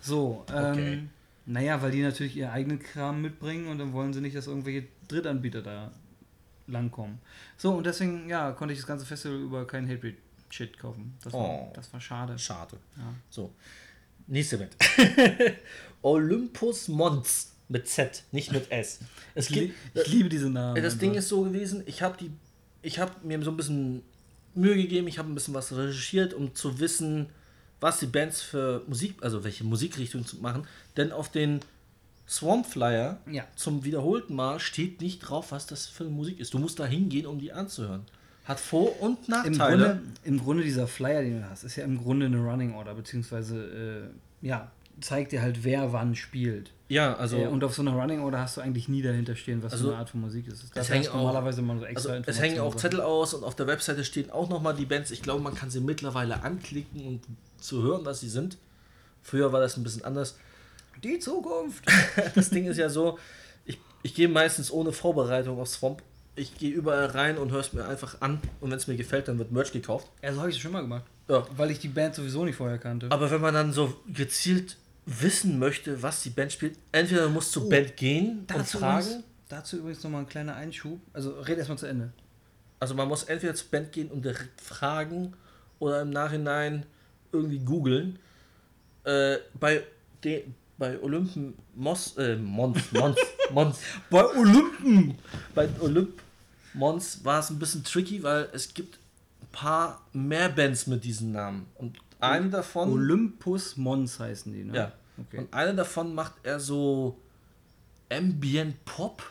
[0.00, 1.02] So, ähm, Okay.
[1.46, 4.86] naja, weil die natürlich ihren eigenen Kram mitbringen und dann wollen sie nicht, dass irgendwelche
[5.08, 5.90] Drittanbieter da
[6.66, 7.18] langkommen.
[7.56, 11.16] So, und deswegen, ja, konnte ich das ganze Festival über kein Hatebreed-Shit kaufen.
[11.24, 11.72] Das war, Oh.
[11.74, 12.38] das war schade.
[12.38, 12.76] Schade.
[12.96, 13.12] Ja.
[13.30, 13.52] So.
[14.30, 14.76] Nächste Band.
[16.02, 19.00] Olympus Mons mit Z, nicht mit S.
[19.34, 20.82] Es gibt, ich liebe diese Namen.
[20.82, 22.30] das Ding ist so gewesen, ich habe die
[22.82, 24.02] ich habe mir so ein bisschen
[24.54, 27.26] Mühe gegeben, ich habe ein bisschen was recherchiert, um zu wissen,
[27.80, 31.60] was die Bands für Musik, also welche Musikrichtung zu machen, denn auf den
[32.28, 33.46] Swamp Flyer Ja.
[33.56, 36.54] zum wiederholten Mal steht nicht drauf, was das für eine Musik ist.
[36.54, 38.04] Du musst da hingehen, um die anzuhören.
[38.50, 39.56] Hat Vor- und Im Nachteile.
[39.86, 42.94] Grunde, Im Grunde dieser Flyer, den du hast, ist ja im Grunde eine Running Order,
[42.94, 44.10] beziehungsweise
[44.42, 46.72] äh, ja, zeigt dir halt, wer wann spielt.
[46.88, 49.62] ja, also äh, und auf so einer Running Order hast du eigentlich nie dahinter stehen,
[49.62, 50.64] was Also, für eine Art von Musik ist.
[50.74, 52.74] Das hängen heißt auch- normalerweise immer so extra Also es hängen auch.
[52.74, 55.10] Zettel aus und auf der Webseite stehen auch nochmal die Bands.
[55.10, 57.20] Ich glaube, man kann sie mittlerweile anklicken und
[57.58, 58.58] zu hören, was sie sind.
[59.22, 60.36] Früher war das ein bisschen anders.
[61.04, 61.84] Die Zukunft!
[62.34, 63.18] Das Ding ist ja so,
[63.64, 66.02] ich, ich gehe meistens ohne Vorbereitung auf Swamp.
[66.40, 68.40] Ich gehe überall rein und höre es mir einfach an.
[68.62, 70.08] Und wenn es mir gefällt, dann wird Merch gekauft.
[70.22, 71.04] Ja, so habe ich es schon mal gemacht.
[71.28, 71.46] Ja.
[71.54, 73.08] Weil ich die Band sowieso nicht vorher kannte.
[73.10, 77.50] Aber wenn man dann so gezielt wissen möchte, was die Band spielt, entweder man muss
[77.50, 79.04] zur Oh, Band gehen und dazu, fragen.
[79.06, 80.98] übrigens, dazu übrigens nochmal ein kleiner Einschub.
[81.12, 82.10] Also red erstmal zu Ende.
[82.78, 85.34] Also man muss entweder zur Band gehen und direkt fragen
[85.78, 86.86] oder im Nachhinein
[87.32, 88.18] irgendwie googeln.
[89.04, 89.82] Äh, bei,
[90.24, 90.44] de,
[90.78, 93.16] bei Olympen Mos, äh, Mons, Mons,
[93.52, 93.78] Mons,
[94.10, 95.18] Bei Olympen!
[95.54, 96.18] bei Olymp
[96.74, 98.98] Mons war es ein bisschen tricky, weil es gibt
[99.42, 101.66] ein paar mehr Bands mit diesen Namen.
[101.76, 104.76] Und eine davon, Olympus Mons heißen die, ne?
[104.76, 105.38] ja, Okay.
[105.38, 107.18] und eine davon macht er so
[108.10, 109.22] Ambient Pop.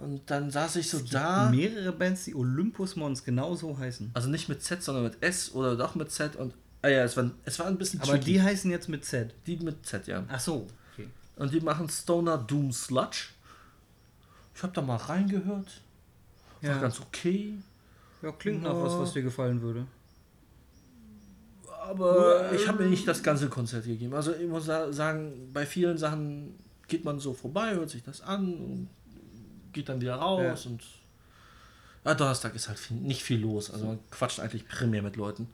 [0.00, 1.50] Und dann saß ich so da.
[1.50, 4.10] Mehrere Bands, die Olympus Mons genau so heißen.
[4.14, 6.54] Also nicht mit Z, sondern mit S oder doch mit Z und.
[6.82, 8.24] Ah ja, es war, es war ein bisschen Aber tricky.
[8.32, 9.34] die heißen jetzt mit Z.
[9.46, 10.24] Die mit Z, ja.
[10.28, 10.66] Ach so.
[10.94, 11.08] Okay.
[11.36, 13.28] Und die machen Stoner Doom Sludge.
[14.54, 15.82] Ich habe da mal reingehört.
[16.62, 16.78] War Ja.
[16.80, 17.54] ganz okay.
[18.22, 18.82] Ja, klingt nach Ja.
[18.82, 19.86] was, was dir gefallen würde.
[21.82, 24.14] Aber ich habe mir nicht das ganze Konzert gegeben.
[24.14, 26.54] Also ich muss sa- sagen, bei vielen Sachen
[26.88, 28.88] geht man so vorbei, hört sich das an und
[29.72, 30.66] geht dann wieder raus.
[30.66, 30.82] Und
[32.04, 33.70] ja, Donnerstag ist halt viel, nicht viel los.
[33.70, 35.48] Also man quatscht eigentlich primär mit Leuten.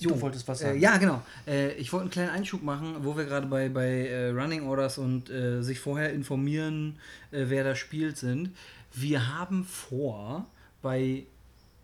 [0.00, 0.80] Du wolltest was Äh, sagen.
[0.80, 1.22] ja, genau.
[1.46, 4.98] Äh, ich wollte einen kleinen Einschub machen, wo wir gerade bei, bei äh, Running Orders
[4.98, 6.96] und äh, sich vorher informieren,
[7.30, 8.50] äh, wer da spielt, sind.
[8.92, 10.46] Wir haben vor,
[10.82, 11.24] bei,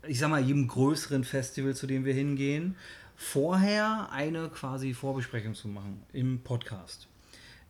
[0.07, 2.75] ich sag mal, jedem größeren Festival, zu dem wir hingehen,
[3.15, 7.07] vorher eine quasi Vorbesprechung zu machen im Podcast.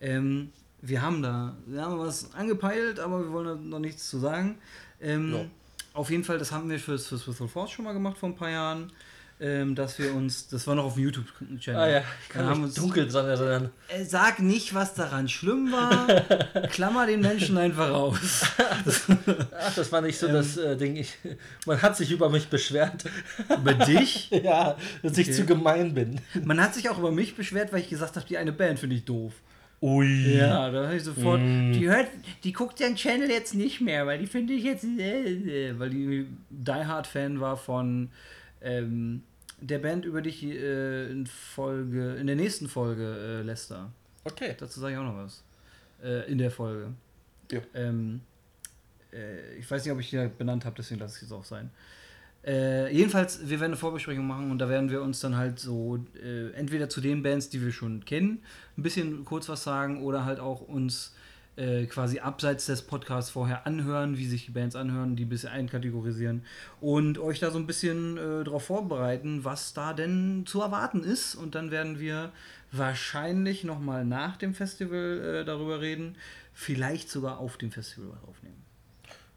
[0.01, 0.51] Ähm,
[0.82, 4.56] wir haben da wir haben was angepeilt, aber wir wollen da noch nichts zu sagen.
[5.01, 5.45] Ähm, Ja.
[5.93, 8.36] Auf jeden Fall, das haben wir fürs, fürs Whistle Force schon mal gemacht vor ein
[8.36, 8.91] paar Jahren.
[9.39, 11.80] Ähm, dass wir uns, das war noch auf dem YouTube-Channel.
[11.82, 13.72] Ah ja, ich kann haben uns- dunkel dran erinnern.
[13.89, 16.08] Äh, Sag nicht, was daran schlimm war.
[16.69, 18.43] Klammer den Menschen einfach aus.
[19.60, 20.96] Ach, das war nicht so das äh, Ding.
[20.96, 21.17] Ich,
[21.65, 23.04] man hat sich über mich beschwert.
[23.50, 24.30] Über dich?
[24.43, 25.36] ja, dass ich Okay.
[25.38, 26.22] zu gemein bin.
[26.43, 28.96] Man hat sich auch über mich beschwert, weil ich gesagt habe, die eine Band finde
[28.96, 29.34] ich doof.
[29.82, 30.38] Ui.
[30.38, 31.41] Ja, da habe ich sofort.
[31.41, 31.74] Mm.
[31.74, 32.08] Die hört,
[32.46, 34.86] die guckt den Channel jetzt nicht mehr, weil die finde ich jetzt.
[34.86, 38.10] Äh, äh, weil die Die Hard Fan war von
[38.63, 39.23] ähm,
[39.62, 43.91] der Band, über die ich äh, in Folge, in der nächsten Folge äh, Lester
[44.23, 44.56] Okay.
[44.58, 45.43] Dazu sage ich auch noch was.
[46.02, 46.93] Äh, in der Folge.
[47.52, 47.62] Ja.
[47.73, 48.21] Ähm,
[49.12, 51.69] äh, ich weiß nicht, ob ich die benannt habe, deswegen lasse ich es auch sein.
[52.45, 56.04] Äh, jedenfalls, wir werden eine Vorbesprechung machen und da werden wir uns dann halt so
[56.21, 58.43] äh, entweder zu den Bands, die wir schon kennen,
[58.78, 61.12] ein bisschen kurz was sagen oder halt auch uns
[61.56, 65.50] äh, quasi abseits des Podcasts vorher anhören, wie sich die Bands anhören, die ein bisschen
[65.50, 66.44] einkategorisieren
[66.82, 71.36] und euch da so ein bisschen äh, darauf vorbereiten, was da denn zu erwarten ist.
[71.36, 72.32] Und dann werden wir
[72.72, 76.16] wahrscheinlich nochmal nach dem Festival äh, darüber reden,
[76.54, 78.63] vielleicht sogar auf dem Festival was aufnehmen.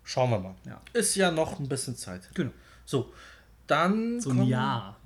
[0.03, 0.55] Schauen wir mal.
[0.65, 0.81] Ja.
[0.93, 2.31] Ist ja noch ein bisschen Zeit.
[2.35, 2.53] Genau.
[2.85, 3.13] So,
[3.67, 4.21] dann.
[4.21, 4.99] So ein Jahr.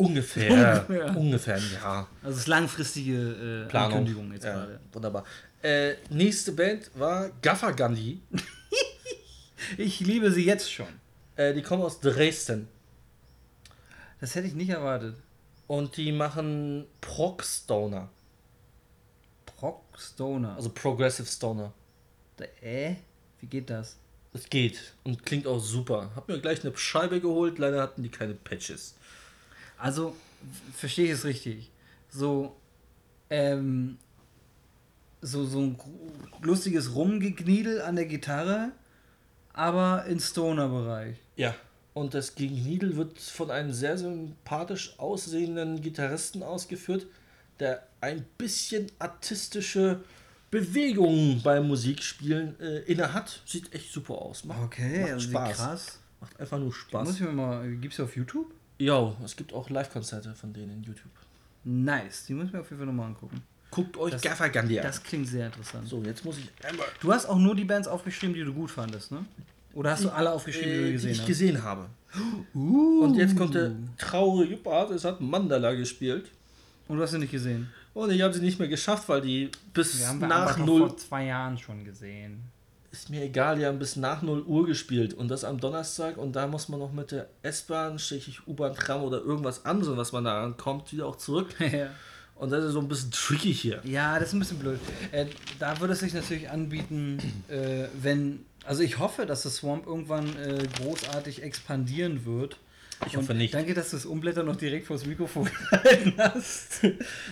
[0.00, 0.84] Ungefähr.
[0.88, 1.16] Ungefähr.
[1.16, 2.08] Ungefähr ein Jahr.
[2.22, 3.98] Also es ist langfristige äh, Planung.
[3.98, 4.80] Ankündigung jetzt ja, gerade.
[4.92, 5.24] Wunderbar.
[5.62, 8.20] Äh, nächste Band war Gaffer Gandhi.
[9.76, 10.88] Ich liebe sie jetzt schon.
[11.36, 12.66] Äh, die kommen aus Dresden.
[14.20, 15.16] Das hätte ich nicht erwartet.
[15.66, 18.08] Und die machen Prog Stoner.
[19.44, 20.56] Proc Stoner.
[20.56, 21.72] Also Progressive Stoner.
[22.62, 22.94] äh?
[23.40, 23.96] Wie geht das?
[24.32, 26.10] Das geht und klingt auch super.
[26.14, 28.94] Hab mir gleich eine Scheibe geholt, leider hatten die keine Patches.
[29.80, 30.14] Also,
[30.74, 31.70] verstehe ich es richtig.
[32.08, 32.56] So,
[33.30, 33.98] ähm,
[35.22, 35.78] so, so ein
[36.42, 38.72] lustiges Rumgekniedel an der Gitarre,
[39.52, 41.16] aber im Stoner-Bereich.
[41.36, 41.54] Ja.
[41.92, 47.06] Und das gegen Needle wird von einem sehr sympathisch aussehenden Gitarristen ausgeführt,
[47.58, 50.02] der ein bisschen artistische
[50.50, 53.42] Bewegungen beim Musikspielen äh, inne hat.
[53.44, 54.44] Sieht echt super aus.
[54.44, 55.56] Macht, macht also Spaß.
[55.56, 55.98] krass.
[56.20, 57.14] Macht einfach nur Muss Spaß.
[57.14, 58.52] ich mir mal, gibt's die auf YouTube?
[58.80, 61.12] Ja, es gibt auch Live-Konzerte von denen in YouTube.
[61.64, 63.42] Nice, die muss ich mir auf jeden Fall nochmal angucken.
[63.70, 64.86] Guckt euch Das- Gaffer Gandhi an.
[64.86, 65.86] Das klingt sehr interessant.
[65.86, 66.86] So, jetzt muss ich einmal.
[67.00, 69.24] Du hast auch nur die Bands aufgeschrieben, die du gut fandest, ne?
[69.74, 71.26] Oder hast du alle aufgeschrieben, die Äh, du die gesehen ich hast?
[71.28, 71.86] gesehen habe.
[72.54, 73.04] Uh.
[73.04, 76.28] Und jetzt kommt der traurige Part, es hat Mandala gespielt.
[76.88, 77.68] Und du hast sie nicht gesehen.
[77.94, 80.58] Und ich habe sie nicht mehr geschafft, weil die bis Wir haben wir nach einfach
[80.58, 82.42] noch 0 vor zwei Jahren schon gesehen.
[82.92, 86.34] Ist mir egal, die haben bis nach 0 Uhr gespielt und das am Donnerstag und
[86.34, 90.24] da muss man noch mit der S-Bahn, Strich U-Bahn, Tram oder irgendwas anderes, was man
[90.24, 91.54] da ankommt, wieder auch zurück.
[92.40, 93.82] Und das ist so ein bisschen tricky hier.
[93.84, 94.80] ja, das ist ein bisschen blöd.
[95.12, 95.26] Äh,
[95.58, 98.46] da würde es sich natürlich anbieten, äh, wenn.
[98.64, 102.56] Also ich hoffe, dass das Swamp irgendwann äh, großartig expandieren wird.
[103.06, 103.54] Ich hoffe nicht.
[103.54, 106.82] Danke, dass du das Umblätter noch direkt vors Mikrofon gehalten hast.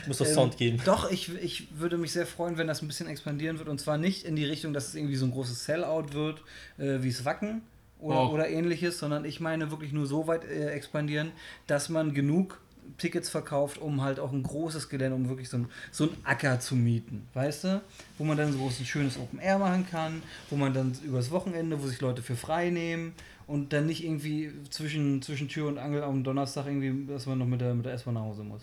[0.07, 0.81] Muss doch Ähm, Sound geben.
[0.85, 3.69] Doch, ich, ich würde mich sehr freuen, wenn das ein bisschen expandieren wird.
[3.69, 6.41] Und zwar nicht in die Richtung, dass es irgendwie so ein großes Sellout wird,
[6.79, 7.63] äh, wie es Wacken
[8.01, 8.33] oder, Oh.
[8.33, 11.33] oder ähnliches, sondern ich meine wirklich nur so weit äh, expandieren,
[11.67, 12.61] dass man genug
[12.97, 16.59] Tickets verkauft, um halt auch ein großes Gelände, um wirklich so ein, so ein Acker
[16.61, 17.83] zu mieten, weißt du?
[18.17, 21.83] Wo man dann so ein schönes Open Air machen kann, wo man dann übers Wochenende,
[21.83, 23.13] wo sich Leute für frei nehmen
[23.49, 27.47] und dann nicht irgendwie zwischen, zwischen Tür und Angel am Donnerstag irgendwie, dass man noch
[27.47, 28.63] mit der, mit der S-Bahn nach Hause muss.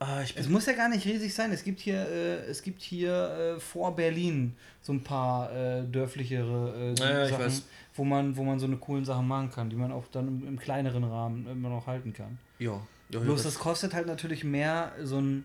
[0.00, 1.50] Ah, Es muss ja gar nicht riesig sein.
[1.50, 6.94] Es gibt hier, äh, es gibt hier äh, vor Berlin so ein paar äh, dörflichere
[6.96, 7.62] äh, Ja, ja, ich Sachen,
[7.94, 10.46] wo man, wo man so eine coolen Sachen machen kann, die man auch dann im,
[10.46, 12.38] im kleineren Rahmen immer noch halten kann.
[12.60, 12.80] ja.
[13.10, 15.44] ja, Bloß das kostet halt natürlich mehr, so ein,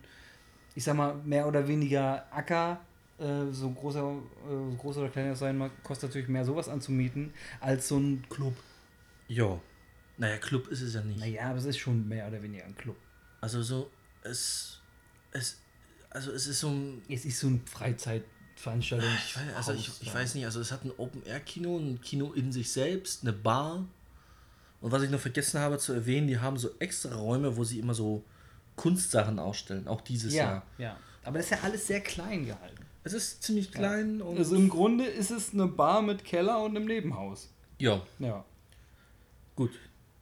[0.76, 2.78] ich sag mal, mehr oder weniger Acker,
[3.24, 7.32] äh, so großer, äh, so groß oder kleiner sein mag, kostet natürlich mehr sowas anzumieten,
[7.60, 8.54] als so ein Club.
[9.28, 9.58] ja.
[10.16, 11.18] Naja, Club ist es ja nicht.
[11.18, 12.94] Naja, aber es ist schon mehr oder weniger ein Club.
[13.40, 13.90] Also so,
[14.22, 14.78] es,
[15.32, 15.58] es,
[16.08, 19.08] also es ist so ein, Es ist so ein Freizeitveranstaltung.
[19.26, 22.52] ich weiß, also ich, ich weiß nicht, also es hat ein Open-Air-Kino, ein Kino in
[22.52, 23.84] sich selbst, eine Bar.
[24.80, 27.80] Und was ich noch vergessen habe zu erwähnen, die haben so extra Räume, wo sie
[27.80, 28.22] immer so
[28.76, 30.66] Kunstsachen ausstellen, auch dieses Ja, Jahr.
[30.78, 30.96] ja.
[31.24, 32.83] Aber das ist ja alles sehr klein gehalten.
[33.04, 34.38] Es ist ziemlich klein und.
[34.38, 37.50] Also im Grunde ist es eine Bar mit Keller und einem Nebenhaus.
[37.78, 38.44] ja, Ja.
[39.54, 39.72] gut.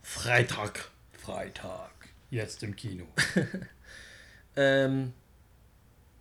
[0.03, 0.91] Freitag.
[1.13, 1.91] Freitag.
[2.31, 3.07] Jetzt im Kino.
[4.55, 5.15] Ähm,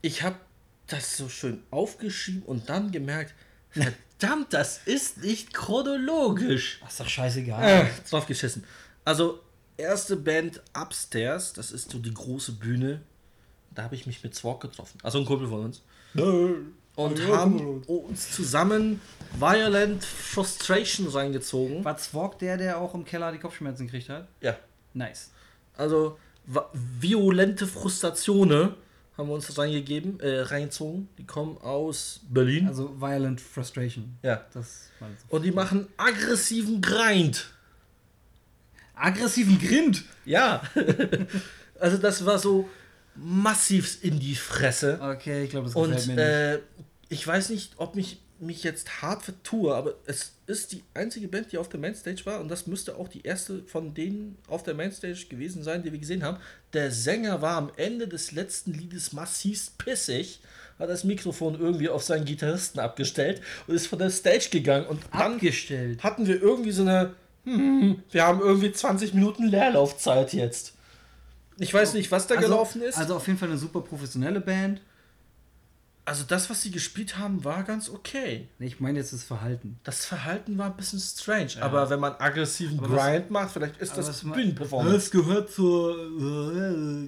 [0.02, 0.38] ich habe
[0.88, 3.34] das so schön aufgeschrieben und dann gemerkt,
[3.72, 6.80] verdammt, das ist nicht chronologisch.
[6.84, 7.88] Ach, ist doch scheißegal.
[7.88, 8.64] Äh, drauf geschissen.
[9.04, 9.42] Also,
[9.76, 13.02] erste Band Upstairs, das ist so die große Bühne.
[13.74, 14.98] Da habe ich mich mit Zwok getroffen.
[15.04, 15.82] Also ein Kumpel von uns.
[16.96, 19.00] Und Ja, haben uns zusammen
[19.40, 21.86] Violent Frustration reingezogen.
[21.86, 24.28] War Zwok der, der auch im Keller die Kopfschmerzen gekriegt hat?
[24.42, 24.58] Ja.
[24.94, 25.32] Nice.
[25.78, 26.18] Also
[27.00, 28.76] violente Frustratione
[29.18, 31.08] haben wir uns reingegeben, äh, reingezogen.
[31.18, 32.68] Die kommen aus Berlin.
[32.68, 34.18] Also Violent Frustration.
[34.24, 34.44] ja.
[34.54, 35.36] Das war so.
[35.36, 37.52] Und die machen aggressiven Grind.
[38.96, 40.04] Aggressiven Grind.
[40.26, 40.62] Ja.
[41.80, 42.70] also das war so
[43.24, 45.00] massiv in die Fresse.
[45.02, 46.24] Okay, ich glaube, das gefällt Und mir nicht.
[46.24, 46.60] äh,
[47.10, 51.52] ich weiß nicht, ob mich mich jetzt hart vertue, aber es ist die einzige Band,
[51.52, 54.74] die auf der Mainstage war und das müsste auch die erste von denen auf der
[54.74, 56.38] Mainstage gewesen sein, die wir gesehen haben.
[56.74, 60.40] Der Sänger war am Ende des letzten Liedes massiv pissig,
[60.80, 65.04] hat das Mikrofon irgendwie auf seinen Gitarristen abgestellt und ist von der Stage gegangen und
[65.14, 66.02] dann Abgestellt.
[66.04, 70.74] hatten wir irgendwie so eine, hm, wir haben irgendwie 20 Minuten Leerlaufzeit jetzt.
[71.62, 72.98] Ich weiß nicht, was da gelaufen ist.
[72.98, 74.82] Also auf jeden Fall eine super professionelle Band.
[76.04, 78.48] Also das, was sie gespielt haben, war ganz okay.
[78.58, 79.80] Nee, Ich meine jetzt das Verhalten.
[79.84, 83.78] Das Verhalten war ein bisschen strange, aber wenn man aggressiven Aber was- Grind macht, vielleicht
[83.78, 85.12] ist das was ma- Bühnenperformance.
[85.12, 85.96] gehört zur.
[85.96, 87.08] äh,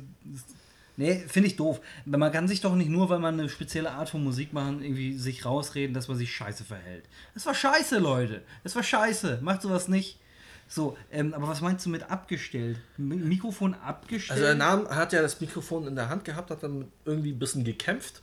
[0.95, 1.81] Nee, finde ich doof.
[2.05, 5.17] Man kann sich doch nicht nur, weil man eine spezielle Art von Musik machen, irgendwie
[5.17, 7.05] sich rausreden, dass man sich scheiße verhält.
[7.33, 8.43] Das war scheiße, Leute.
[8.63, 9.39] Das war scheiße.
[9.41, 10.19] Macht sowas nicht.
[10.67, 12.77] So, ähm, aber was meinst du mit abgestellt?
[12.97, 14.37] Mi- Mikrofon abgestellt?
[14.39, 17.39] Also er nahm, hat ja das Mikrofon in der Hand gehabt, hat dann irgendwie ein
[17.39, 18.21] bisschen gekämpft.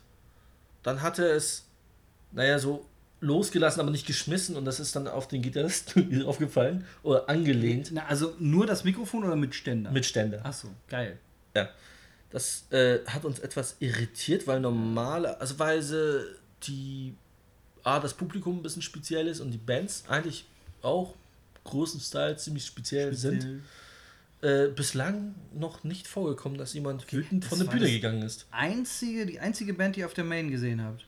[0.83, 1.65] Dann hat er es,
[2.31, 2.85] naja, so
[3.21, 8.05] losgelassen, aber nicht geschmissen und das ist dann auf den Gitarristen aufgefallen oder angelehnt Na,
[8.07, 9.91] also nur das Mikrofon oder mit Ständer?
[9.91, 10.43] mit Ständer.
[10.43, 11.19] Achso, geil.
[11.55, 11.69] Ja.
[12.31, 16.23] Das äh, hat uns etwas irritiert, weil normale, weil sie
[16.63, 17.13] die,
[17.83, 20.45] A, das Publikum ein bisschen speziell ist und die Bands eigentlich
[20.81, 21.13] auch
[21.63, 23.61] großen Style ziemlich speziell sind.
[24.41, 28.47] Äh, bislang noch nicht vorgekommen, dass jemand wütend von der Bühne gegangen ist.
[28.49, 31.05] Einzige, die einzige Band, die ihr auf der Main gesehen habt.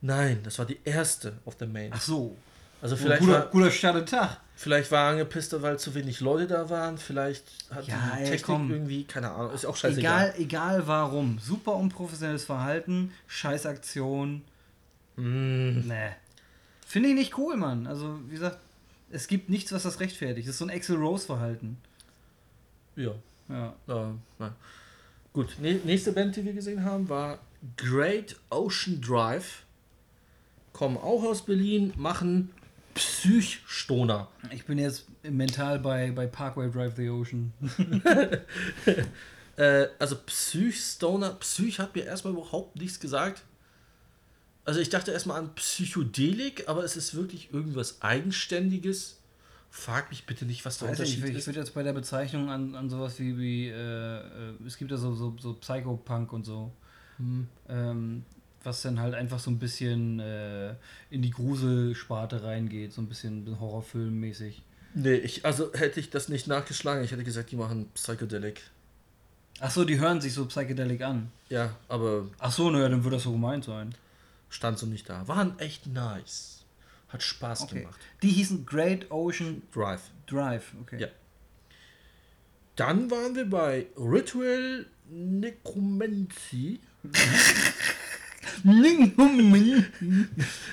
[0.00, 1.90] Nein, das war die erste auf der Main.
[1.92, 2.36] Ach so.
[2.80, 4.40] Also Vielleicht vielleicht guter, war, guter Start im Tag.
[4.54, 6.96] vielleicht war angepisst, weil zu wenig Leute da waren.
[6.98, 8.70] Vielleicht hat Ja, die ey, Technik komm.
[8.70, 10.28] irgendwie, keine Ahnung, ist auch scheißegal.
[10.36, 11.40] Egal, egal warum.
[11.40, 14.42] Super unprofessionelles Verhalten, Scheißaktion.
[15.16, 16.10] Mm, Nee.
[16.86, 17.88] Finde ich nicht cool, Mann.
[17.88, 18.58] Also, wie gesagt,
[19.10, 20.46] es gibt nichts, was das rechtfertigt.
[20.48, 21.78] Das ist so ein Axel Rose-Verhalten.
[22.96, 23.14] ja.
[23.48, 23.68] Ja.
[23.88, 24.54] Äh, na.
[25.32, 27.38] Gut, nä- nächste Band, die wir gesehen haben, war
[27.78, 29.62] Great Ocean Drive.
[30.74, 32.50] Kommen auch aus Berlin, machen
[32.94, 34.28] Psychstoner.
[34.52, 37.52] Ich bin jetzt mental bei, bei Parkway Drive the Ocean.
[39.56, 43.42] Äh, also Psychstoner, Psych hat mir erstmal überhaupt nichts gesagt.
[44.68, 49.16] Also ich dachte erstmal an Psychedelik, aber es ist wirklich irgendwas Eigenständiges.
[49.70, 51.46] Frag mich bitte nicht, was der Weiß ich, Unterschied ich, ich ist.
[51.46, 54.22] würde jetzt bei der Bezeichnung an, an sowas wie, wie äh, äh,
[54.66, 56.70] es gibt ja so, so, so Psychopunk und so.
[57.16, 57.48] Hm.
[57.70, 58.24] ähm,
[58.62, 60.74] was dann halt einfach so ein bisschen äh,
[61.08, 64.60] in die Gruselsparte reingeht, so ein bisschen Horrorfilmmäßig.
[64.92, 68.60] Nee, ich, also hätte ich das nicht nachgeschlagen, ich hätte gesagt, die machen Psychedelic.
[69.60, 71.32] Ach so, die hören sich so psychedelic an.
[71.48, 73.94] Ja, aber Ach so, naja, dann würde das so gemeint sein.
[74.48, 75.28] Stand so nicht da.
[75.28, 76.64] Waren echt nice.
[77.08, 77.80] Hat Spaß Okay.
[77.80, 78.00] gemacht.
[78.22, 80.10] Die hießen Great Ocean Drive.
[80.26, 81.00] Drive, okay.
[81.00, 81.08] Ja.
[82.76, 86.80] Dann waren wir bei Ritual Necromancy.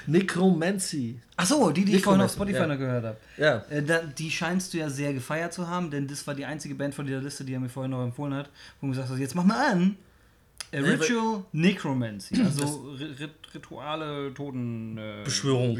[0.07, 1.19] Necromancy.
[1.35, 2.67] Ach so, die, die ich vorhin auf Spotify ja.
[2.67, 3.17] noch gehört habe.
[3.37, 3.65] Ja.
[3.69, 6.75] Äh, da, die scheinst du ja sehr gefeiert zu haben, denn das war die einzige
[6.75, 9.19] Band von dieser Liste, die er mir vorhin noch empfohlen hat, wo du gesagt hast,
[9.19, 9.97] jetzt mach mal an.
[10.83, 14.97] Äh, Ritual Necromancy, also Ri- Rit Rituale, Toten...
[14.97, 15.75] Äh, Beschwörung.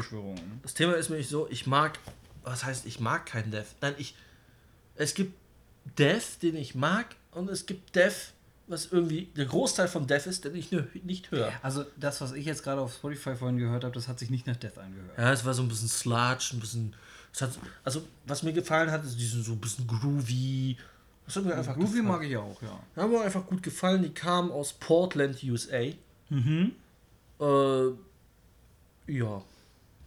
[0.62, 1.98] Das Thema ist nämlich so, ich mag,
[2.42, 3.66] was heißt, ich mag kein Death.
[3.80, 4.14] Nein, ich,
[4.94, 5.34] es gibt
[5.98, 8.32] Death, den ich mag und es gibt Death,
[8.66, 11.52] was irgendwie der Großteil von Death ist, den ich nur nicht höre.
[11.62, 14.46] Also das, was ich jetzt gerade auf Spotify vorhin gehört habe, das hat sich nicht
[14.46, 15.16] nach Death angehört.
[15.18, 16.94] Ja, es war so ein bisschen sludge, ein bisschen.
[17.32, 17.50] Es hat,
[17.84, 20.78] also, was mir gefallen hat, ist diesen so ein bisschen groovy.
[21.26, 22.06] Das hat mir einfach Groovy gefallen.
[22.06, 22.78] mag ich auch, ja.
[22.94, 24.02] Die haben mir einfach gut gefallen.
[24.02, 25.82] Die kamen aus Portland, USA.
[26.30, 26.72] Mhm.
[27.40, 27.88] Äh,
[29.08, 29.42] ja.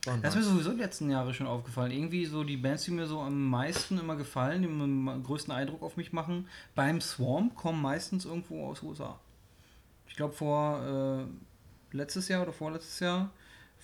[0.05, 1.91] Waren Das ist mir sowieso die letzten Jahre schon aufgefallen.
[1.91, 5.84] Irgendwie so die Bands, die mir so am meisten immer gefallen, die am größten Eindruck
[5.84, 9.19] auf mich machen, beim Swarm kommen meistens irgendwo aus USA.
[10.08, 11.27] Ich glaube vor
[11.91, 13.29] äh, letztes Jahr oder vorletztes Jahr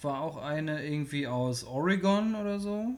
[0.02, 2.95] war auch eine irgendwie aus Oregon oder so.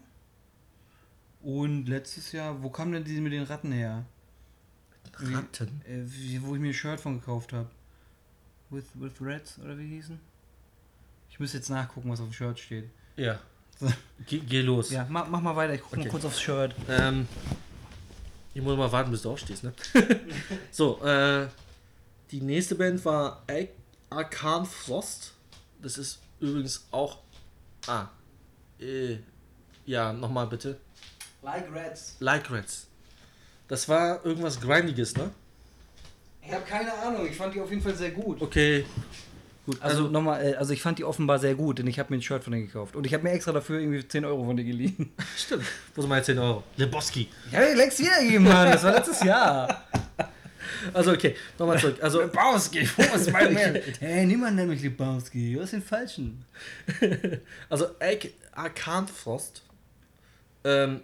[1.41, 4.05] Und letztes Jahr, wo kam denn die mit den Ratten her?
[5.19, 5.81] Wie- Ratten.
[5.87, 7.69] Äh, wie, wo ich mir ein Shirt von gekauft habe.
[8.69, 10.19] With, with Reds oder wie hießen?
[11.29, 12.89] Ich müsste jetzt nachgucken, was auf dem Shirt steht.
[13.15, 13.39] Ja.
[13.79, 13.91] So.
[14.25, 14.89] Geh, geh los.
[14.91, 16.05] Ja, mach, mach mal weiter, ich gucke Okay.
[16.05, 16.75] mal kurz aufs Shirt.
[16.89, 17.27] Ähm,
[18.53, 19.71] ich muss mal warten, bis du aufstehst, ne?
[20.71, 21.47] so, äh,
[22.31, 23.67] die nächste Band war Ar-
[24.09, 25.33] Arcan Frost.
[25.81, 27.19] Das ist übrigens auch.
[27.85, 28.07] Ah.
[28.79, 29.17] Äh,
[29.85, 30.79] ja, nochmal bitte.
[31.43, 32.15] Like Reds.
[32.19, 32.86] Like Reds.
[33.67, 35.29] Das war irgendwas Grindiges, ne?
[36.45, 38.41] Ich habe keine Ahnung, ich fand die auf jeden Fall sehr gut.
[38.41, 38.85] Okay.
[39.65, 42.13] Gut, also, Also- nochmal, äh, also ich fand die offenbar sehr gut, denn ich habe
[42.13, 42.95] mir ein Shirt von denen gekauft.
[42.95, 45.11] Und ich habe mir extra dafür irgendwie 10 Euro von denen geliehen.
[45.37, 45.65] Stimmt.
[45.93, 46.63] Wo sind meine 10 Euro?
[46.77, 47.27] Lebowski.
[47.49, 49.83] Ich habe die längst wiedergegeben, Mann, das war letztes Jahr.
[50.93, 51.97] Also okay, nochmal zurück.
[52.01, 53.75] Also Lebowski, wo ist mein Mann?
[53.99, 55.53] Hey, niemand nennt mich Lebowski.
[55.53, 56.43] Du hast den Falschen.
[57.69, 59.63] Also Arc Arcane Frost
[60.65, 61.01] ähm,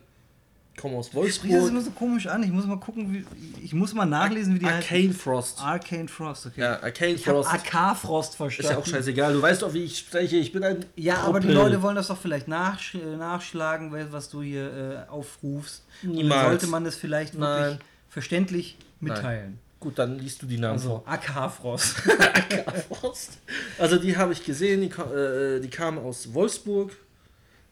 [0.79, 1.69] kommen aus Ich spreche das Wolfsburg.
[1.69, 2.43] immer so komisch an.
[2.43, 3.25] Ich muss mal gucken, wie,
[3.63, 4.77] ich muss mal nachlesen, wie die heißen.
[4.81, 5.59] Arcane Frost.
[5.61, 6.61] Arcane Frost, okay.
[6.61, 7.49] Ja, Arcane ich Frost.
[7.53, 8.71] AK Frost Ist verstanden.
[8.73, 9.33] ja auch scheißegal.
[9.33, 10.37] Du weißt doch, wie ich spreche.
[10.37, 10.85] Ich bin ein.
[10.95, 11.47] Ja, aber die.
[11.49, 15.83] Leute wollen das doch vielleicht nachsch äh, nachschlagen, was du hier äh, aufrufst.
[16.01, 16.47] Und dann Niemals.
[16.47, 17.79] sollte man das vielleicht wirklich Nein.
[18.09, 19.59] verständlich mitteilen.
[19.79, 21.97] Gut, dann liest du die Namen Also AK Frost.
[21.97, 22.97] vor.
[22.97, 23.31] Frost.
[23.77, 24.81] Also die habe ich gesehen.
[24.81, 26.95] Die, äh, die kamen aus Wolfsburg,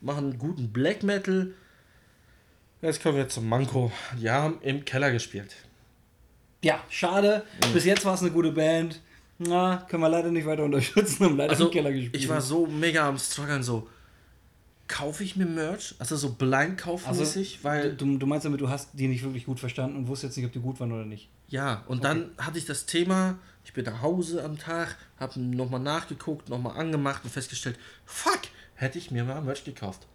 [0.02, 1.54] machen guten Black Metal.
[2.82, 3.92] Jetzt kommen wir zum Manko.
[4.20, 5.56] Die haben im Keller gespielt.
[6.64, 7.44] ja, schade.
[7.74, 9.00] Bis jetzt war es eine gute Band.
[9.40, 11.26] Na, können wir leider nicht weiter unterstützen.
[11.26, 12.16] Haben leider Also im Keller gespielt.
[12.16, 13.88] ich war so mega am struggeln so.
[14.88, 15.96] Kaufe ich mir Merch?
[16.00, 19.60] Also so blind kaufmäßig, weil du, du meinst damit, du hast die nicht wirklich gut
[19.60, 21.30] verstanden und wusstest jetzt nicht, ob die gut waren oder nicht.
[21.48, 25.80] Ja, und dann hatte ich das Thema, ich bin nach Hause am Tag, habe nochmal
[25.80, 28.42] nachgeguckt, nochmal angemacht und festgestellt, fuck,
[28.76, 30.08] hätte ich mir mal Merch gekauft.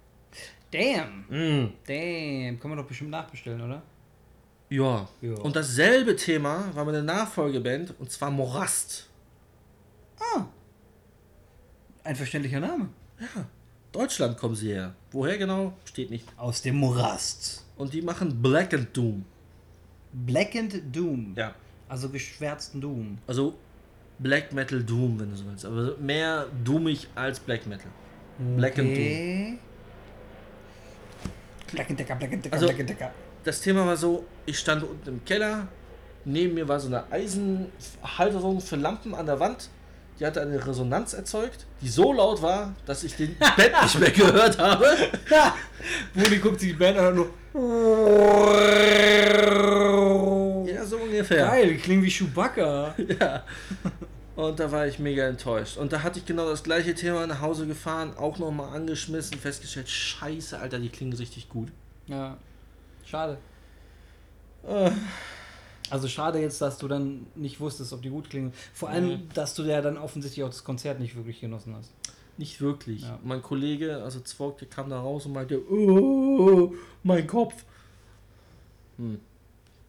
[0.70, 1.24] Damn.
[1.28, 1.72] Mm.
[1.86, 2.60] Damn.
[2.60, 3.82] Kann man doch bestimmt nachbestellen, oder?
[4.68, 5.08] Ja.
[5.20, 5.34] Ja.
[5.34, 9.08] Und dasselbe Thema war meine Nachfolgeband, und zwar Morast.
[12.06, 12.88] Ein verständlicher Name.
[13.18, 13.46] Ja,
[13.90, 14.94] Deutschland kommen sie her.
[15.10, 16.24] Woher genau, steht nicht.
[16.36, 17.64] Aus dem Morast.
[17.76, 19.24] Und die machen Black and Doom.
[20.12, 21.34] Blackened Doom.
[21.36, 21.52] Ja.
[21.88, 23.18] Also geschwärzten Doom.
[23.26, 23.54] Also
[24.20, 25.64] Black Metal Doom, wenn du so willst.
[25.64, 27.90] Aber mehr doomig als Black Metal.
[28.56, 28.94] Black and Doom.
[28.94, 29.44] Okay.
[29.48, 29.65] Black and
[31.72, 32.16] Black and Decker,
[32.50, 33.10] Also- Black and Decker.
[33.44, 35.68] das Thema war so, ich stand unten im Keller,
[36.24, 39.70] neben mir war so eine Eisenhalterung für Lampen an der Wand,
[40.18, 44.10] die hatte eine Resonanz erzeugt, die so laut war, dass ich den Bett nicht mehr
[44.10, 44.86] gehört habe.
[46.14, 47.34] Wuli guckt sich die Band an und nur.
[50.66, 51.46] Ja, so ungefähr.
[51.46, 52.94] Geil, die klingen wie Chewbacca.
[53.20, 53.42] Ja.
[54.36, 55.78] Und da war ich mega enttäuscht.
[55.78, 59.88] Und da hatte ich genau das gleiche Thema nach Hause gefahren, auch nochmal angeschmissen, festgestellt,
[59.88, 61.72] scheiße, Alter, die klingen richtig gut.
[62.06, 62.36] Ja.
[63.04, 63.38] Schade.
[64.66, 64.90] Äh,
[65.88, 68.52] Also schade jetzt, dass du dann nicht wusstest, ob die gut klingen.
[68.74, 69.28] Vor allem, Mhm.
[69.34, 71.92] dass du ja dann offensichtlich auch das Konzert nicht wirklich genossen hast.
[72.38, 73.02] Nicht wirklich.
[73.02, 73.18] Ja.
[73.22, 77.54] Mein Kollege, also Zwork, der kam da raus und meinte, oh, mein Kopf.
[78.98, 79.20] Hm.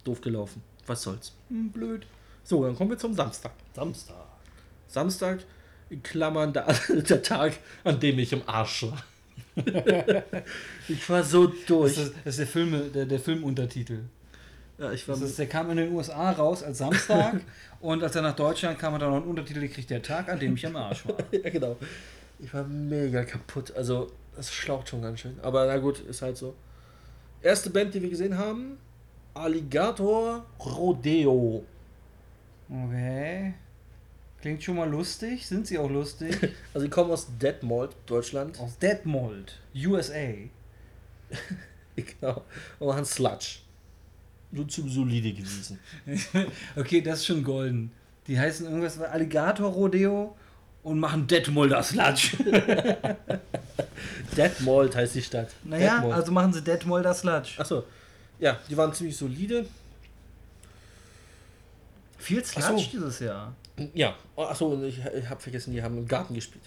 [0.03, 0.61] Doof gelaufen.
[0.85, 1.33] Was soll's.
[1.49, 2.05] Hm, blöd.
[2.43, 3.51] So, dann kommen wir zum Samstag.
[3.75, 4.15] Samstag.
[4.87, 5.39] Samstag,
[5.89, 9.03] in Klammern, der, der Tag, an dem ich im Arsch war.
[10.87, 11.97] ich war so Das durch.
[11.97, 13.99] ist, das ist der, Film, der, der Filmuntertitel.
[14.77, 17.41] Ja, ich war Das ist, der kam in den USA raus als Samstag
[17.81, 20.39] und als er nach Deutschland kam, hat er noch einen Untertitel gekriegt, der Tag, an
[20.39, 21.15] dem ich am Arsch war.
[21.31, 21.77] ja, genau.
[22.39, 23.75] Ich war mega kaputt.
[23.75, 25.39] Also, das schlaucht schon ganz schön.
[25.41, 26.53] Aber na gut, ist halt so.
[27.41, 28.77] Erste Band, die wir gesehen haben:
[29.33, 31.63] Alligator Rodeo.
[32.69, 33.53] Okay.
[34.41, 35.47] Klingt schon mal lustig.
[35.47, 36.37] Sind sie auch lustig?
[36.73, 38.59] Also, die kommen aus Detmold, Deutschland.
[38.59, 40.33] Aus Detmold, USA.
[41.95, 42.43] Genau.
[42.77, 43.57] Und machen Sludge.
[44.53, 45.79] So zu solide gewesen.
[46.75, 47.91] okay, das ist schon golden.
[48.27, 50.35] Die heißen irgendwas Alligator Rodeo
[50.83, 52.37] und machen Detmolder Sludge.
[54.37, 55.49] Detmold heißt die Stadt.
[55.63, 56.13] naja, Detmold.
[56.15, 57.53] also machen sie Detmolder Sludge.
[57.57, 57.83] Achso.
[58.39, 59.65] Ja, die waren ziemlich solide.
[62.19, 62.61] Viel Ach so.
[62.61, 63.55] Sludge dieses Jahr.
[63.93, 64.15] Ja.
[64.35, 66.63] Achso, ich, ich habe vergessen, die haben im Garten gespielt.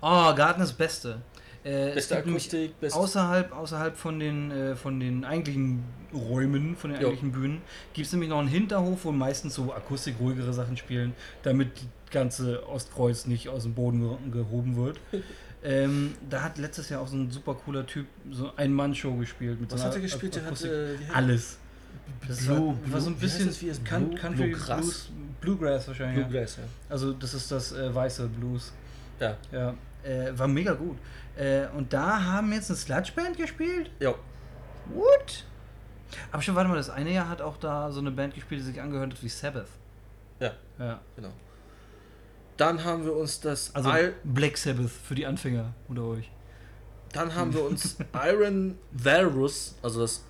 [0.00, 1.20] Oh, Garten ist das Beste.
[1.64, 2.98] Äh, es Beste Akustik, beste.
[2.98, 7.08] Außerhalb, außerhalb von den, äh, von den eigentlichen Räumen, von den Jo.
[7.08, 7.62] eigentlichen Bühnen,
[7.94, 11.88] gibt es nämlich noch einen Hinterhof, wo meistens so akustik ruhigere Sachen spielen, damit die
[12.10, 15.00] ganze Ostkreuz nicht aus dem Boden ge gehoben wird.
[15.64, 19.58] ähm, da hat letztes Jahr auch so ein super cooler Typ so ein Mann-Show gespielt.
[19.60, 20.34] Mit Was so hat er gespielt?
[20.36, 20.70] Der hat, Akustik.
[20.70, 21.58] äh, Alles.
[22.26, 23.48] Das Blue- war, war so ein bisschen?
[23.60, 24.80] Wie Coun- Blue- Country Bluegrass?
[24.80, 26.18] Blues, Bluegrass wahrscheinlich.
[26.22, 26.26] Ja.
[26.28, 26.62] Bluegrass, ja.
[26.88, 28.72] Also das ist das äh, weiße Blues.
[29.20, 29.36] Ja.
[29.52, 30.96] Ja, äh, war mega gut.
[31.36, 33.90] Äh, und da haben jetzt eine Sludge-Band gespielt?
[34.00, 34.14] Ja.
[34.92, 35.44] What?
[36.32, 38.64] Aber schon, warte mal, das eine Jahr hat auch da so eine Band gespielt, die
[38.66, 39.66] sich angehört hat wie Sabbath.
[40.40, 41.00] Ja, Ja.
[41.16, 41.32] genau.
[42.56, 46.30] Dann haben wir uns das Also I- Black Sabbath für die Anfänger unter euch.
[47.12, 50.22] dann haben wir uns Iron Valrus, also das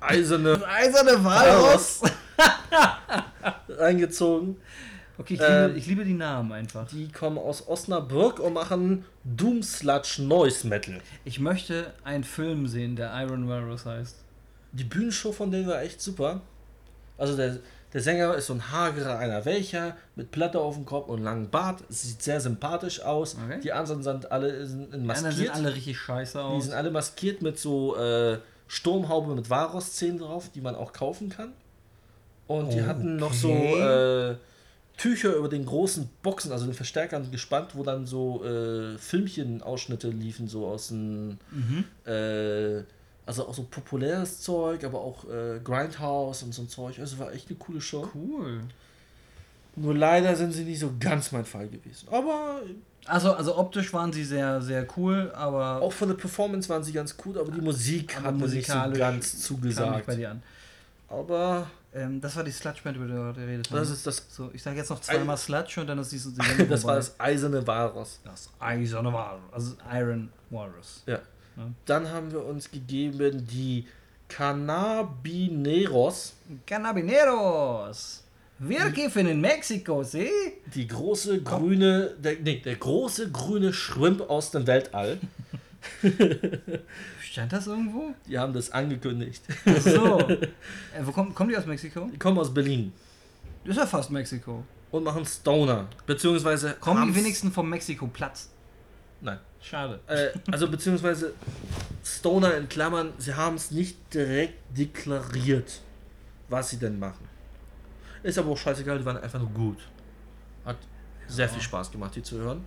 [0.00, 2.00] eiserne eiserne Walross.
[3.68, 4.56] reingezogen.
[5.18, 6.86] Okay, ich, Ähm, liebe, ich liebe die Namen einfach.
[6.88, 11.00] Die kommen aus Osnabrück und machen Doom Sludge Noise Metal.
[11.24, 14.16] Ich möchte einen Film sehen, der Iron Walrus heißt.
[14.72, 16.40] Die Bühnenshow von denen war echt super.
[17.18, 17.58] Also der,
[17.92, 21.50] der Sänger ist so ein hagerer einer welcher mit Platte auf dem Kopf und langem
[21.50, 21.82] Bart.
[21.90, 23.36] Sieht sehr sympathisch aus.
[23.44, 23.60] Okay.
[23.62, 25.26] Die anderen sind alle in, in Die maskiert.
[25.26, 26.64] anderen sind alle richtig scheiße die aus.
[26.64, 28.38] sind alle maskiert mit so äh,
[28.72, 31.52] Sturmhaube mit Varos-Szenen drauf, die man auch kaufen kann.
[32.46, 34.30] Und die hatten noch so Okay.
[34.32, 34.36] äh,
[34.96, 40.46] Tücher über den großen Boxen, also den Verstärkern gespannt, wo dann so äh, Filmchen-Ausschnitte liefen,
[40.46, 41.84] so aus dem, Mhm.
[42.06, 42.82] äh,
[43.26, 46.98] also auch so populäres Zeug, aber auch äh, Grindhouse und so ein Zeug.
[47.00, 48.08] Also war echt eine coole Show.
[48.14, 48.60] Cool.
[49.74, 52.06] Nur leider sind sie nicht so ganz mein Fall gewesen.
[52.10, 52.60] Aber
[53.06, 56.92] Also, also optisch waren sie sehr, sehr cool, aber auch von der Performance waren sie
[56.92, 60.06] ganz cool, aber die Musik Aber hat mir nicht so ganz zugesagt.
[60.06, 60.42] bei dir an.
[61.08, 64.48] Aber Ähm, das war die Sludge-Band, über die du gerade geredet das ist das, So,
[64.52, 66.30] ich sage jetzt noch zweimal Sludge und dann ist diese.
[66.30, 66.38] die
[66.68, 68.20] das war das eiserne Walross.
[68.22, 69.40] das Eiserne Walrus.
[69.50, 71.02] Also Iron Walrus.
[71.06, 71.18] Ja.
[71.84, 73.86] Dann haben wir uns gegeben die
[74.28, 76.34] Cannabineros,
[76.64, 78.22] Cannabineros.
[78.62, 80.30] Wir kiffen in Mexiko, see?
[80.74, 85.18] die große grüne, der, nee, der große grüne Shrimp aus dem Weltall.
[87.22, 88.12] Stand das irgendwo?
[88.28, 89.42] Die haben das angekündigt.
[89.64, 90.18] Ach so.
[90.28, 90.48] äh,
[91.02, 92.10] wo kommen, kommen die aus Mexiko?
[92.12, 92.92] Die kommen aus Berlin
[93.64, 94.62] Das ist ja fast Mexiko.
[94.90, 95.88] und machen Stoner.
[96.04, 96.74] Beziehungsweise.
[96.80, 98.50] Kommen die wenigsten vom Mexiko-Platz?
[99.22, 99.38] Nein.
[99.62, 100.00] Schade.
[100.06, 101.32] Äh, also beziehungsweise
[102.04, 105.80] Stoner in Klammern, sie haben es nicht direkt deklariert,
[106.50, 107.29] was sie denn machen.
[108.22, 109.78] Ist aber auch scheißegal, die waren einfach nur gut.
[110.64, 110.76] Hat
[111.26, 112.64] sehr viel Spaß gemacht, die zu hören.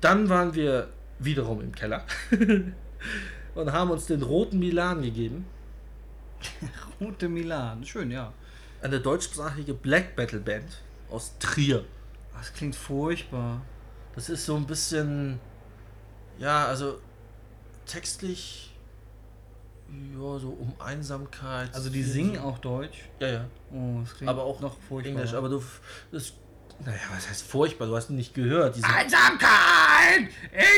[0.00, 2.04] Dann waren wir wiederum im Keller
[3.54, 5.46] und haben uns den roten Milan gegeben.
[7.00, 7.84] Rote Milan.
[7.84, 8.32] Schön, ja.
[8.80, 11.84] Eine deutschsprachige Black Metal Band aus Trier.
[12.36, 13.62] Das klingt furchtbar.
[14.14, 15.40] Das ist so ein bisschen,
[16.38, 17.00] ja, also
[17.86, 18.67] textlich,
[19.90, 21.74] ja, so um Einsamkeit.
[21.74, 23.04] Also die singen auch Deutsch.
[23.20, 23.44] Ja, ja.
[23.72, 25.12] Oh, das klingt Aber auch noch furchtbar.
[25.12, 25.62] Englisch, aber du,
[26.12, 26.32] das,
[26.84, 27.86] naja, was heißt furchtbar?
[27.86, 28.76] Du hast ihn nicht gehört.
[28.84, 30.28] Einsamkeit!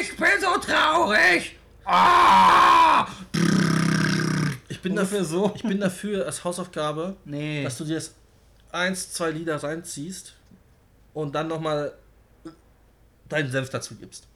[0.00, 1.56] Ich bin so traurig!
[1.84, 3.06] Ah!
[4.68, 5.52] ich, bin ungefähr dafür, so.
[5.54, 7.64] ich bin dafür als Hausaufgabe, Nee.
[7.64, 8.14] dass du dir das
[8.70, 10.34] eins, zwei Lieder reinziehst
[11.14, 11.92] und dann nochmal
[13.28, 14.26] deinen Senf dazu gibst.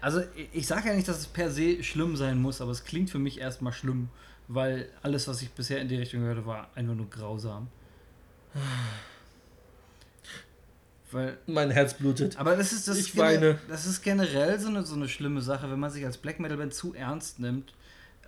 [0.00, 0.22] Also
[0.52, 3.18] ich- sage ja nicht, dass es per se schlimm sein muss, aber es klingt für
[3.18, 4.08] mich erstmal schlimm,
[4.48, 7.68] weil alles, was ich bisher in die Richtung gehört habe, war einfach nur grausam.
[11.10, 12.36] Weil, Mein Herz blutet.
[12.36, 13.58] aber das ist das, Ich weine.
[13.68, 16.58] das ist generell so eine, so eine schlimme Sache, wenn man sich als Black Metal
[16.58, 17.72] Band zu ernst nimmt.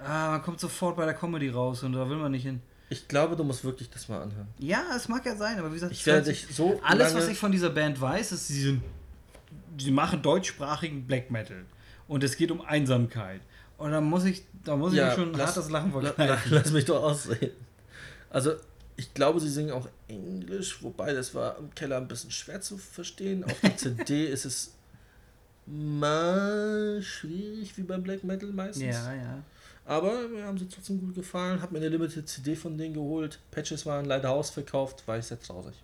[0.02, 2.62] Ah, man kommt sofort bei der Comedy raus und da will man nicht hin.
[2.88, 4.48] Ich glaube, du musst wirklich das mal anhören.
[4.58, 7.38] Ja, es mag ja sein, aber wie gesagt, Ich werde dich so Alles, was ich
[7.38, 8.82] von dieser Band weiß, ist, sie sind,
[9.80, 11.64] sie machen deutschsprachigen Black Metal
[12.08, 13.40] und es geht um Einsamkeit.
[13.78, 16.12] Und da muss ich, da muss ich Ja, mir schon lass- hartes Lachen La, la,
[16.12, 16.52] verkneifen.
[16.52, 17.56] lass mich doch ausreden.
[18.28, 18.52] Also,
[18.96, 22.76] ich glaube, sie singen auch Englisch, wobei das war im Keller ein bisschen schwer zu
[22.76, 23.42] verstehen.
[23.44, 24.74] Auf der CD ist es
[25.66, 28.84] mal schwierig, wie beim Black Metal meistens.
[28.84, 29.42] Ja, ja.
[29.86, 31.60] Aber mir haben sie trotzdem gut gefallen.
[31.62, 33.38] Hab mir eine Limited CD von denen geholt.
[33.50, 35.74] Patches waren leider ausverkauft, war ich sehr traurig.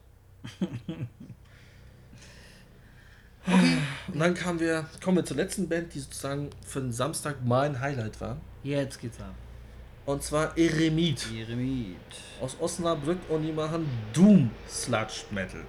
[3.46, 3.78] Okay.
[4.12, 7.80] Und dann kamen wir, kommen wir zur letzten Band, die sozusagen für den Samstag mein
[7.80, 8.36] Highlight war.
[8.62, 9.34] Jetzt geht's ab.
[10.06, 11.26] Und zwar Eremit.
[11.32, 11.96] Jeremit.
[12.40, 15.64] aus Osnabrück und die machen Doom Sludge Metal.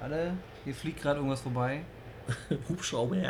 [0.00, 0.32] Warte,
[0.64, 1.82] hier fliegt gerade irgendwas vorbei.
[2.68, 3.14] Hubschrauber.
[3.14, 3.28] Nee,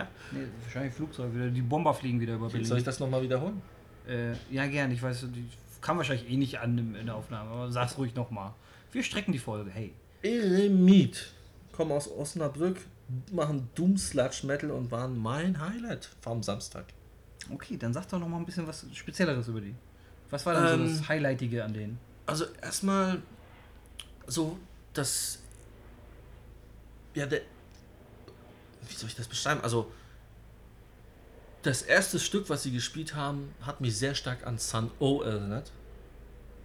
[0.62, 1.48] wahrscheinlich Flugzeug wieder.
[1.48, 2.84] Die Bomber fliegen wieder über Soll ich Berlin.
[2.84, 3.60] das nochmal wiederholen?
[4.08, 4.90] Äh, ja, gern.
[4.90, 5.46] Ich weiß, die
[5.82, 8.52] kann wahrscheinlich eh nicht an in der Aufnahme, aber sag's ruhig nochmal.
[8.92, 9.70] Wir strecken die Folge.
[9.70, 9.92] Hey.
[10.22, 11.32] Eremit
[11.72, 12.78] kommen aus Osnabrück,
[13.32, 16.86] machen Doom Sludge Metal und waren mein Highlight vom Samstag.
[17.52, 19.74] Okay, dann sag doch noch mal ein bisschen was Spezielleres über die.
[20.30, 21.98] Was war denn Ähm, so das Highlightige an denen?
[22.26, 23.22] Also erstmal
[24.26, 24.58] so
[24.92, 25.38] das
[27.14, 27.42] ja der
[28.88, 29.60] wie soll ich das beschreiben?
[29.62, 29.90] Also
[31.62, 35.72] das erste Stück, was sie gespielt haben, hat mich sehr stark an Sun O erinnert.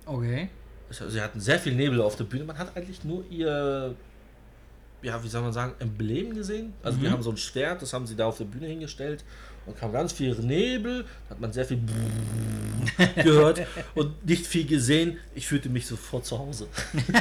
[0.05, 0.49] Okay.
[0.89, 2.43] Also sie hatten sehr viel Nebel auf der Bühne.
[2.43, 3.95] Man hat eigentlich nur ihr,
[5.03, 6.73] ja, wie soll man sagen, Emblem gesehen.
[6.83, 7.09] Also Mhm.
[7.11, 9.23] haben so ein Schwert, das haben sie da auf der Bühne hingestellt.
[9.65, 11.79] Und kam ganz viel Nebel, da hat man sehr viel
[13.15, 13.61] gehört
[13.93, 15.17] und nicht viel gesehen.
[15.35, 16.67] Ich fühlte mich sofort zu Hause.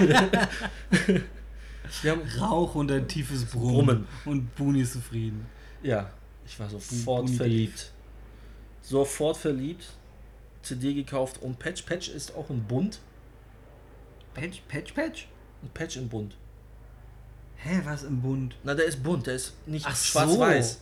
[2.02, 3.74] wir haben, Rauch und ein tiefes Brummen.
[3.74, 4.06] Brummen.
[4.24, 5.46] Und Buni ist zufrieden.
[5.82, 6.10] ja,
[6.46, 7.92] ich war sofort Buni verliebt.
[8.82, 9.84] Sofort verliebt.
[10.62, 11.82] CD gekauft und Patch.
[11.82, 13.00] Patch ist auch ein Bund.
[14.34, 15.28] Patch, Patch, Patch?
[15.62, 16.34] Ein Patch im Bund.
[17.62, 18.54] Hä, was im Bund?
[18.64, 20.04] Na, der ist bunt, der ist nicht Ach so.
[20.12, 20.80] schwarz-weiß.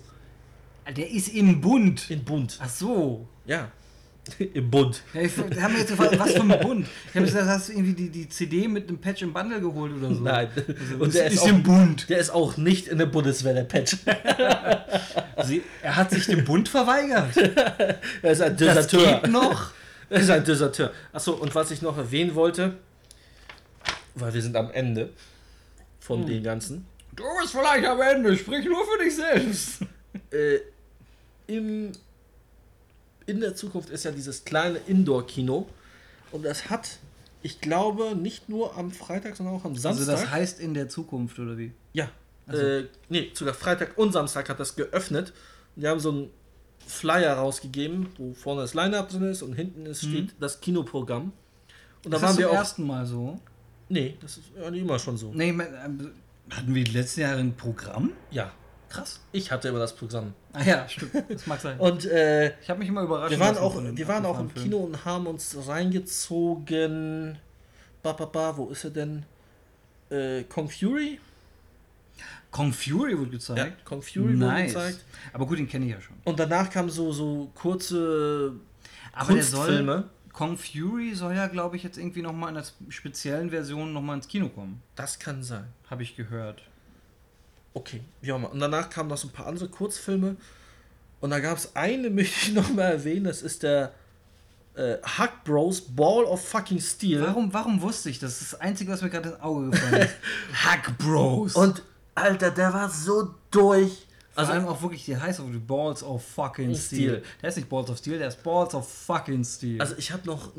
[0.96, 2.10] Der ist im Bund.
[2.10, 2.58] In bunt.
[2.62, 3.26] Ach so.
[3.46, 3.70] Ja.
[4.52, 5.02] Im Bund.
[5.14, 6.86] Ja, ich, da haben wir jetzt gefragt, was für ein Bund?
[7.08, 9.92] Ich habe gesagt, hast du irgendwie die, die CD mit einem Patch im Bundle geholt
[9.96, 10.20] oder so?
[10.20, 10.48] Nein.
[10.54, 12.10] Also, Und der ist, auch, im Bund.
[12.10, 13.96] der ist auch nicht in der Bundeswehr, der Patch.
[15.46, 17.34] Sie, er hat sich dem Bund verweigert.
[18.22, 19.20] Er ist ein Das Deserteur.
[19.22, 19.70] geht noch.
[20.10, 20.92] Er ist ein Deserteur.
[21.12, 22.74] Achso, und was ich noch erwähnen wollte,
[24.14, 25.08] weil wir sind am Ende
[26.08, 26.84] von den Ganzen.
[27.14, 29.82] Du bist vielleicht am Ende, sprich nur für dich selbst.
[30.32, 30.58] Äh,
[31.46, 31.92] im,
[33.26, 35.66] in der Zukunft ist ja dieses kleine Indoor-Kino
[36.32, 36.98] und das hat,
[37.42, 40.08] ich glaube, nicht nur am Freitag, sondern auch am Samstag.
[40.08, 41.72] Also das heißt in der Zukunft, oder wie?
[41.92, 42.10] Ja.
[42.46, 45.32] Also- Äh, nee, sogar Freitag und Samstag hat das geöffnet.
[45.76, 46.30] Und die haben so einen
[46.86, 51.32] Flyer rausgegeben, wo vorne das Line-Up drin ist und hinten ist, steht das Kinoprogramm.
[52.04, 52.58] Und da Das waren ist wir zum auch.
[52.60, 53.38] ersten Mal so.
[53.88, 55.32] Nee, das ist ja nicht immer schon so.
[55.32, 56.12] Nee, ähm,
[56.50, 58.12] hatten wir die letzten Jahre ein Programm?
[58.30, 58.50] Ja,
[58.88, 59.20] Krass.
[59.32, 60.34] ich hatte immer das Programm.
[60.52, 61.12] Ah ja, stimmt.
[61.28, 61.78] Das mag sein.
[61.80, 63.30] Und äh, Ich habe mich immer überrascht.
[63.30, 67.38] wir waren auch, wir waren auch im Kino und haben uns reingezogen.
[68.02, 69.24] Ba, ba, ba, wo ist er denn?
[70.10, 71.20] Äh, Kong Fury?
[72.50, 73.58] Kong Fury wurde gezeigt.
[73.58, 74.72] Ja, Kong Fury wurde nice.
[74.72, 75.04] gezeigt.
[75.32, 76.16] Aber gut, den kenne ich ja schon.
[76.24, 78.52] Und danach kamen so, so kurze
[79.12, 80.04] Aber der soll, Kunstfilme.
[80.38, 84.28] Kong Fury soll ja, glaube ich, jetzt irgendwie nochmal in einer speziellen Version nochmal ins
[84.28, 84.80] Kino kommen.
[84.94, 85.64] Das kann sein.
[85.90, 86.62] Habe ich gehört.
[87.74, 88.52] Okay, wie auch immer.
[88.52, 90.36] Und danach kamen noch so ein paar andere Kurzfilme.
[91.18, 93.92] Und da gab es eine, möchte ich noch mal erwähnen, das ist der
[94.76, 97.20] äh, Hack Bros Ball of Fucking Steel.
[97.20, 98.34] Warum, warum wusste ich das?
[98.34, 100.14] Das ist das Einzige, was mir gerade ins Auge gefallen ist.
[100.52, 101.56] Hack Bros.
[101.56, 101.82] Und
[102.14, 104.06] Alter, der war so durch.
[104.38, 107.08] Vor Also, allem auch wirklich, die heißt auch wirklich Balls of fucking Steel.
[107.18, 107.22] Steel.
[107.42, 109.80] Der ist nicht Balls of Steel, der ist Balls of fucking Steel.
[109.80, 110.52] also ich habe noch,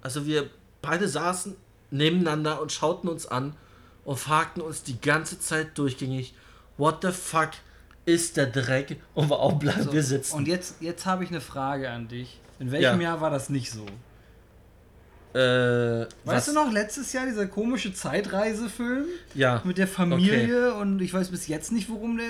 [0.00, 0.48] also wir
[0.80, 1.54] beide saßen
[1.90, 3.54] nebeneinander und schauten uns an
[4.04, 6.34] und fragten uns die ganze Zeit durchgängig,
[6.78, 7.50] what the fuck
[8.06, 10.34] ist der Dreck und warum bleiben So, wir sitzen?
[10.36, 12.40] Und jetzt, jetzt habe ich eine Frage an dich.
[12.58, 13.10] In welchem Ja.
[13.10, 13.84] Jahr war das nicht so?
[15.34, 15.38] äh,
[16.02, 19.04] Weißt was- du noch, letztes Jahr dieser komische Zeitreisefilm
[19.34, 22.26] Ja, mit der Familie und ich weiß bis jetzt nicht, worum der.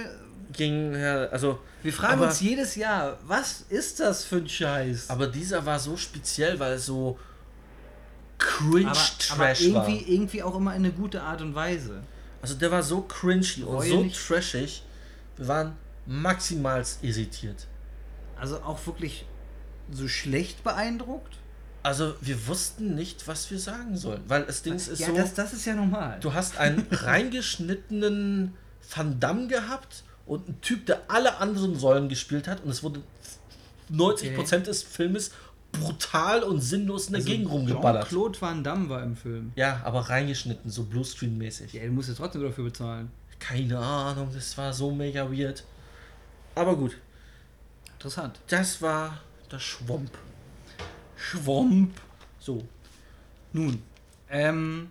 [0.52, 5.10] Ging, ja, also Wir fragen Aber- uns jedes Jahr, was ist das für ein Scheiß?
[5.10, 9.88] Aber dieser war so speziell, weil so aber, aber cringe-trash war.
[9.88, 12.02] irgendwie, irgendwie auch immer in eine gute Art und Weise.
[12.40, 14.82] Also der war so cringy und so trashig.
[15.36, 15.76] Wir waren
[16.06, 17.66] maximal irritiert.
[18.40, 19.26] Also auch wirklich
[19.90, 21.34] so schlecht beeindruckt.
[21.82, 24.22] Also wir wussten nicht, was wir sagen sollen.
[24.28, 26.18] Weil das Ding ist ja, so, das, das ist ja normal.
[26.20, 28.54] du hast einen reingeschnittenen
[28.94, 33.02] Van Damme gehabt und einen Typ, der alle anderen Rollen gespielt hat und es wurde
[33.90, 35.32] 90% des Filmes
[35.72, 38.08] brutal und sinnlos in der Also Gegend rumgeballert.
[38.08, 39.52] Jean-Claude Van Damme war im Film.
[39.56, 41.72] Ja, aber reingeschnitten, so Bluescreen-mäßig.
[41.74, 43.10] Ja, du musst ja trotzdem dafür bezahlen.
[43.38, 45.64] Keine Ahnung, das war so mega weird.
[46.54, 46.96] Aber gut,
[47.94, 48.40] Interessant.
[48.48, 49.20] das war
[49.50, 50.10] der Schwomp.
[51.16, 51.92] Schwomp.
[52.38, 52.64] So.
[53.52, 53.82] Nun,
[54.30, 54.88] ähm,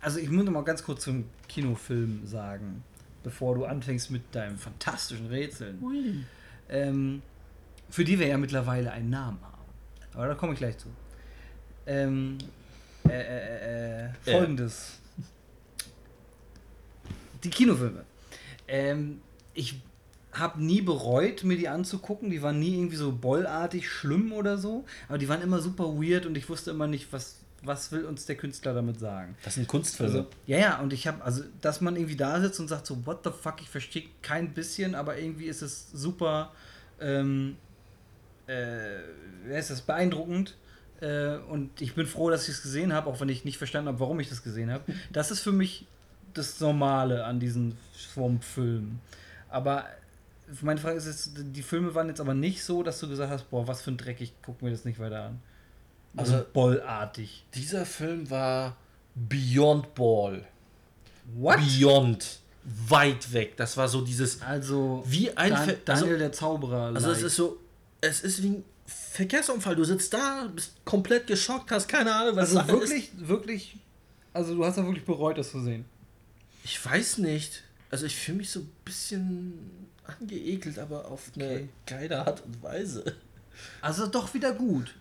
[0.00, 2.84] also ich muss noch mal ganz kurz zum Kinofilm sagen,
[3.26, 6.24] bevor du anfängst mit deinem fantastischen Rätseln, Ui.
[6.68, 7.22] ähm,
[7.90, 9.64] für die wir ja mittlerweile einen Namen haben.
[10.14, 10.86] Aber da komme ich gleich zu.
[11.88, 12.38] Ähm,
[13.08, 15.00] äh, äh, äh, folgendes.
[17.42, 18.04] Die Kinofilme.
[18.68, 19.20] Ähm,
[19.54, 19.82] ich
[20.30, 22.30] habe nie bereut, mir die anzugucken.
[22.30, 24.84] Die waren nie irgendwie so bollartig schlimm oder so.
[25.08, 28.26] Aber die waren immer super weird und ich wusste immer nicht, was, was will uns
[28.26, 29.36] der Künstler damit sagen.
[29.44, 30.12] Das sind Kunstfilme.
[30.12, 33.04] Also, ja, ja, und ich habe, also, dass man irgendwie da sitzt und sagt so,
[33.06, 36.52] what the fuck, ich verstehe kein bisschen, aber irgendwie ist es super,
[37.00, 37.56] ähm,
[38.46, 39.00] äh,
[39.44, 40.56] wer ist das, beeindruckend.
[41.00, 43.88] Äh, und ich bin froh, dass ich es gesehen habe, auch wenn ich nicht verstanden
[43.88, 44.84] habe, warum ich das gesehen habe.
[45.12, 45.86] Das ist für mich
[46.32, 49.00] das Normale an diesen Swamp-Filmen.
[49.48, 49.86] Aber
[50.62, 53.50] meine Frage ist jetzt, die Filme waren jetzt aber nicht so, dass du gesagt hast,
[53.50, 55.40] boah, was für ein Dreck, ich gucke mir das nicht weiter an.
[56.16, 57.44] Also, Also- bollartig.
[57.54, 58.76] Dieser Film war
[59.14, 60.46] Beyond Ball.
[61.34, 61.58] What?
[61.58, 62.40] Beyond.
[62.88, 63.56] Weit weg.
[63.56, 64.42] Das war so dieses.
[64.42, 66.82] Also, Wie ein Dan Ver- Daniel also- der Zauberer.
[66.94, 67.26] Also es like.
[67.26, 67.58] ist so.
[68.00, 69.76] Es ist wie ein Verkehrsunfall.
[69.76, 73.76] Du sitzt da, bist komplett geschockt, hast keine Ahnung, was also wirklich, wirklich,
[74.32, 75.84] also du hast ja wirklich bereut, das zu sehen.
[76.64, 77.62] Ich weiß nicht.
[77.90, 79.54] Also ich fühle mich so ein bisschen
[80.04, 81.68] angeekelt, aber auf eine Okay.
[81.86, 83.04] geile Art und Weise.
[83.80, 84.94] Also doch wieder gut.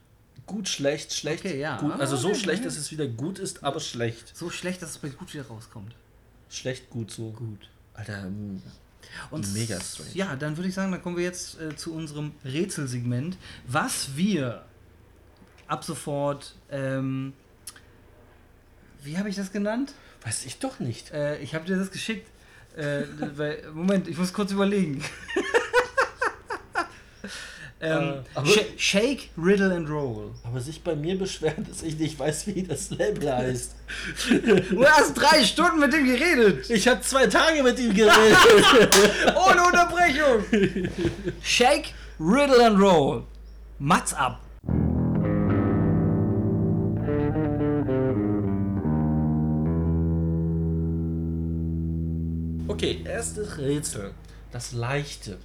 [0.45, 1.43] Gut, schlecht, schlecht.
[1.45, 1.77] Okay, ja.
[1.77, 1.99] Gut.
[1.99, 4.35] Also so Okay, schlecht, dass es wieder gut ist, aber schlecht.
[4.35, 5.95] So schlecht, dass es bei gut wieder rauskommt.
[6.49, 7.31] Schlecht, gut so.
[7.31, 7.69] Gut.
[7.93, 8.61] Alter, ähm,
[9.31, 10.11] Und Mega strange.
[10.13, 14.65] Ja, dann würde ich sagen, dann kommen wir jetzt äh, zu unserem Rätselsegment, was wir
[15.67, 17.33] ab sofort, ähm,
[19.01, 19.93] wie habe ich das genannt?
[20.25, 21.11] weiß ich doch nicht.
[21.11, 22.27] Äh, ich habe dir das geschickt.
[22.75, 23.03] Äh,
[23.35, 25.03] weil, Moment, ich muss kurz überlegen.
[27.81, 30.31] Ähm, äh, sh shake, Riddle and Roll.
[30.43, 33.75] Aber sich bei mir beschweren, dass ich nicht weiß, wie das Label heißt.
[34.71, 36.69] du hast drei Stunden mit ihm geredet.
[36.69, 38.37] Ich habe zwei Tage mit ihm geredet.
[39.35, 40.89] Ohne Unterbrechung.
[41.41, 43.23] Shake, Riddle and Roll.
[43.77, 44.39] Mats ab.
[52.69, 54.11] Okay, erstes Rätsel.
[54.51, 55.37] Das Leichte.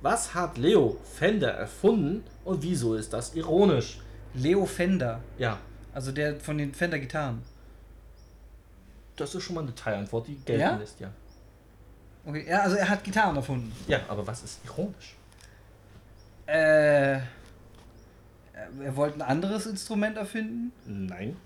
[0.00, 4.00] Was hat Leo Fender erfunden und wieso ist das ironisch?
[4.34, 5.20] Leo Fender.
[5.38, 5.58] Ja,
[5.92, 7.42] Also der von den Fender-Gitarren.
[9.16, 10.76] das ist schon mal eine Teilantwort, die gelten Ja?
[10.76, 11.10] ist, ja.
[12.24, 13.72] Okay, ja, also er hat Gitarren erfunden.
[13.88, 15.16] Ja, aber was ist ironisch?
[16.46, 17.20] Äh.
[18.82, 20.72] Er wollte ein anderes Instrument erfinden.
[20.84, 21.36] Nein.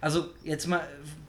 [0.00, 0.82] Also jetzt mal äh,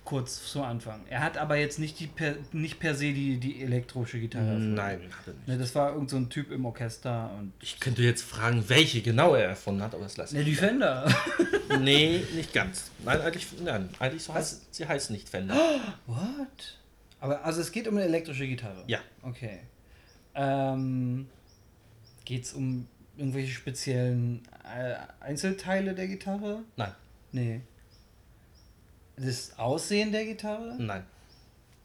[0.05, 1.01] kurz zum Anfang.
[1.09, 4.73] Er hat aber jetzt nicht die per, nicht per se die, die elektrische Gitarre erfunden.
[4.73, 5.47] Nein, hat er nicht.
[5.47, 7.53] Ne, das war irgend so ein Typ im Orchester und.
[7.61, 10.47] Ich könnte jetzt fragen, welche genau er erfunden hat, aber das lasse Ne, ich.
[10.47, 11.05] die Fender.
[11.79, 12.91] Nee, nicht ganz.
[13.03, 15.55] Nein, eigentlich, nein, eigentlich so heißt, sie heißt nicht Fender.
[16.05, 16.77] What?
[17.19, 18.83] Aber also es geht um eine elektrische Gitarre.
[18.85, 18.99] Ja.
[19.23, 19.61] Okay.
[20.35, 21.27] Ähm,
[22.25, 22.87] geht es um
[23.17, 26.59] irgendwelche speziellen äh, Einzelteile der Gitarre?
[26.75, 26.91] Nein,
[27.31, 27.61] Nee.
[29.25, 30.75] Das Aussehen der Gitarre?
[30.79, 31.05] nein.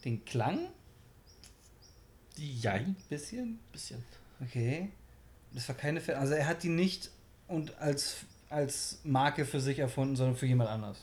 [0.05, 0.69] Den Klang?
[2.37, 3.59] Jein, Bisschen?
[3.73, 4.05] bisschen.
[4.41, 4.91] Okay.
[5.53, 7.11] Das war keine Fe Also er hat die nicht
[7.49, 8.19] und als,
[8.49, 10.99] als Marke für sich erfunden, sondern für jemand anders.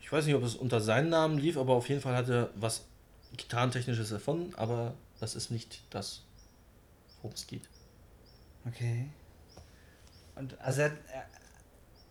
[0.00, 2.50] Ich weiß nicht, ob es unter seinem Namen lief, aber auf jeden Fall hat er
[2.54, 2.84] was
[3.36, 6.22] Gitarrentechnisches erfunden, aber das ist nicht das,
[7.22, 7.62] worum es geht.
[8.66, 9.06] Okay.
[10.34, 10.96] Und also er,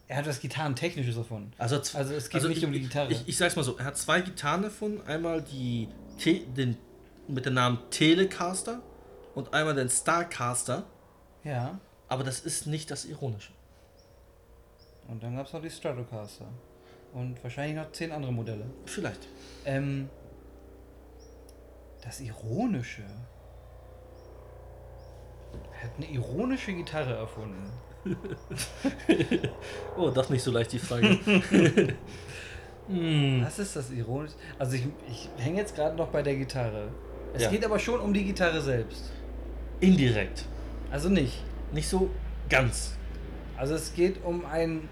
[0.07, 1.51] er, hat was Gitarrentechnisches erfunden.
[1.57, 3.11] Also, Also es geht nicht ich, um die Gitarre.
[3.11, 5.01] Ich, ich sag's mal so, er hat zwei Gitarren erfunden.
[5.05, 6.77] Einmal die Te den,
[7.27, 8.81] mit dem Namen Telecaster
[9.35, 10.83] und einmal den Starcaster.
[11.43, 11.79] Ja.
[12.07, 13.51] Aber das ist nicht das Ironische.
[15.07, 16.47] Und dann gab es noch die Stratocaster.
[17.13, 18.65] Und wahrscheinlich noch zehn andere Modelle.
[18.85, 19.27] Vielleicht.
[19.65, 20.09] Ähm,
[22.01, 23.03] das Ironische.
[25.73, 27.71] Er hat eine ironische Gitarre erfunden.
[29.97, 31.17] Oh, doch nicht so leicht die Frage.
[32.87, 33.41] hm.
[33.43, 34.35] Was ist das Ironische?
[34.59, 36.89] Also ich, ich hänge jetzt gerade noch bei der Gitarre.
[37.33, 37.49] Es Ja.
[37.49, 39.11] geht aber schon um die Gitarre selbst.
[39.79, 40.45] Indirekt.
[40.91, 41.43] Also nicht.
[41.71, 42.09] Nicht so
[42.49, 42.95] ganz.
[43.57, 44.87] Also es geht um ein,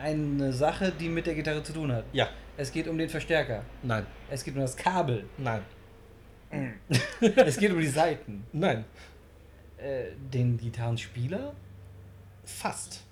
[0.00, 2.04] eine Sache, die mit der Gitarre zu tun hat.
[2.12, 2.28] Ja.
[2.56, 3.62] Es geht um den Verstärker.
[3.82, 4.06] Nein.
[4.30, 5.24] Es geht um das Kabel.
[5.36, 5.62] Nein.
[7.20, 8.44] es geht um die Saiten.
[8.52, 8.84] Nein.
[9.76, 11.54] Äh, den Gitarrenspieler?
[12.48, 13.02] Fast.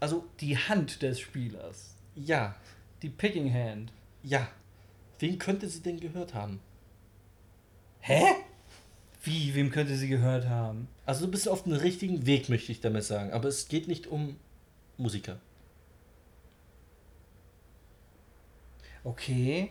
[0.00, 1.94] Also, Die Hand des Spielers.
[2.14, 2.54] ja.
[3.02, 3.92] Die Picking Hand.
[4.22, 4.48] Ja.
[5.18, 6.60] Wen könnte sie denn gehört haben?
[8.00, 8.22] Hä?
[9.22, 9.54] Wie?
[9.54, 10.88] Wem könnte sie gehört haben?
[11.04, 13.32] Also du bist auf dem richtigen Weg, möchte ich damit sagen.
[13.32, 14.36] Aber es geht nicht um
[14.96, 15.38] Musiker.
[19.04, 19.70] Okay.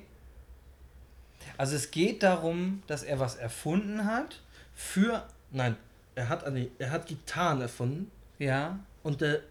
[1.57, 4.41] Also es geht darum, dass er was erfunden hat
[4.73, 5.27] für.
[5.51, 5.77] Nein,
[6.15, 8.79] er hat eine, er hat Gitarren erfunden Ja.
[9.03, 9.41] und der,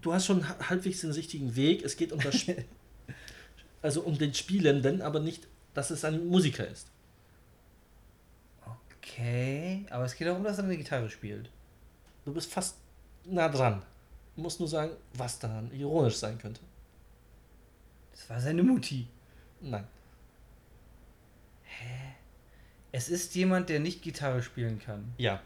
[0.00, 1.82] du hast schon ha- halbwegs den richtigen Weg.
[1.82, 2.64] Es geht um das, Sp-
[3.82, 6.88] also um den Spielenden, aber nicht, dass es ein Musiker ist.
[9.00, 9.84] Okay.
[9.90, 11.50] Aber es geht darum, dass er eine Gitarre spielt.
[12.24, 12.76] Du bist fast
[13.24, 13.82] nah dran.
[14.36, 16.60] Du musst nur sagen, was daran ironisch sein könnte.
[18.12, 19.06] Das war seine Mutti.
[19.60, 19.86] Nein,
[22.92, 25.12] Es ist jemand, der nicht Gitarre spielen kann.
[25.18, 25.42] ja,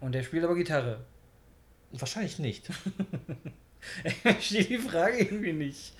[0.00, 1.00] Und der spielt aber Gitarre.
[1.92, 2.68] wahrscheinlich nicht.
[4.02, 5.92] Ich verstehe die Frage irgendwie nicht.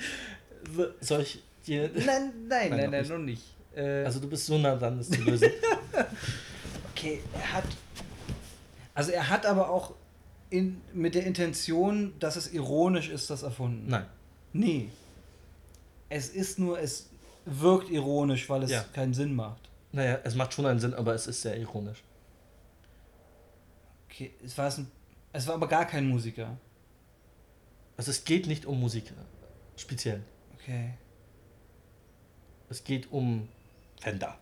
[0.74, 3.10] So- Soll ich dir, Nein, nein, Nein, nein, noch nein, nicht.
[3.10, 3.42] noch nicht.
[3.76, 5.50] Äh, also du bist so nah dran, das zu lösen.
[6.92, 7.64] okay, er hat.
[8.92, 9.94] Also er hat aber auch
[10.50, 13.84] in, mit der Intention, dass es ironisch ist, das erfunden.
[13.88, 14.06] Nein,
[14.52, 14.88] Nee.
[16.08, 17.08] Es ist nur, es
[17.44, 18.84] wirkt ironisch, weil es Ja.
[18.94, 19.60] keinen Sinn macht.
[19.92, 22.02] naja, es macht schon einen Sinn, aber es ist sehr ironisch.
[24.16, 24.90] Okay, es war, ein,
[25.34, 26.56] es war aber gar kein Musiker.
[27.98, 29.12] Also es geht nicht um Musik
[29.76, 30.22] speziell.
[30.54, 30.94] Okay.
[32.70, 33.46] Es geht um
[34.00, 34.38] Fender.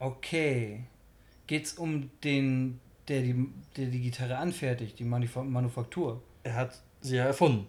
[0.00, 0.84] Okay.
[1.46, 6.20] Geht's um den, der die, der die Gitarre anfertigt, die Manuf Manufaktur?
[6.42, 7.68] Er hat sie ja erfunden.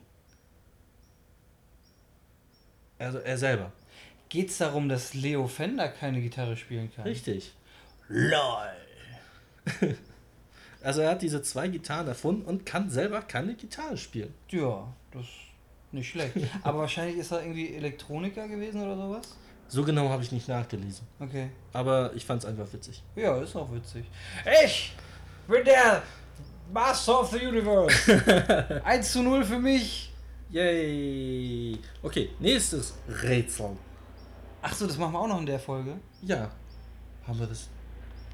[2.97, 3.71] Also er selber.
[4.29, 7.03] Geht's darum, dass Leo Fender keine Gitarre spielen kann?
[7.03, 7.53] Richtig.
[8.07, 8.73] LOL.
[10.81, 14.33] Also er hat diese zwei Gitarren erfunden und kann selber keine Gitarre spielen.
[14.49, 15.29] Ja, das ist
[15.91, 16.35] nicht schlecht.
[16.63, 19.37] Aber wahrscheinlich ist er irgendwie Elektroniker gewesen oder sowas?
[19.67, 21.05] So genau habe ich nicht nachgelesen.
[21.19, 21.49] Okay.
[21.73, 23.03] Aber ich fand es einfach witzig.
[23.15, 24.05] Ja, ist auch witzig.
[24.65, 24.95] Ich
[25.47, 26.01] bin der
[26.73, 28.81] Master of the Universe.
[28.83, 30.11] 1 zu 0 für mich.
[30.49, 31.77] Yay!
[32.01, 33.77] Okay, nächstes Rätsel.
[34.61, 35.99] Achso, das machen wir auch noch in der Folge.
[36.23, 36.49] Ja.
[37.27, 37.69] Haben wir das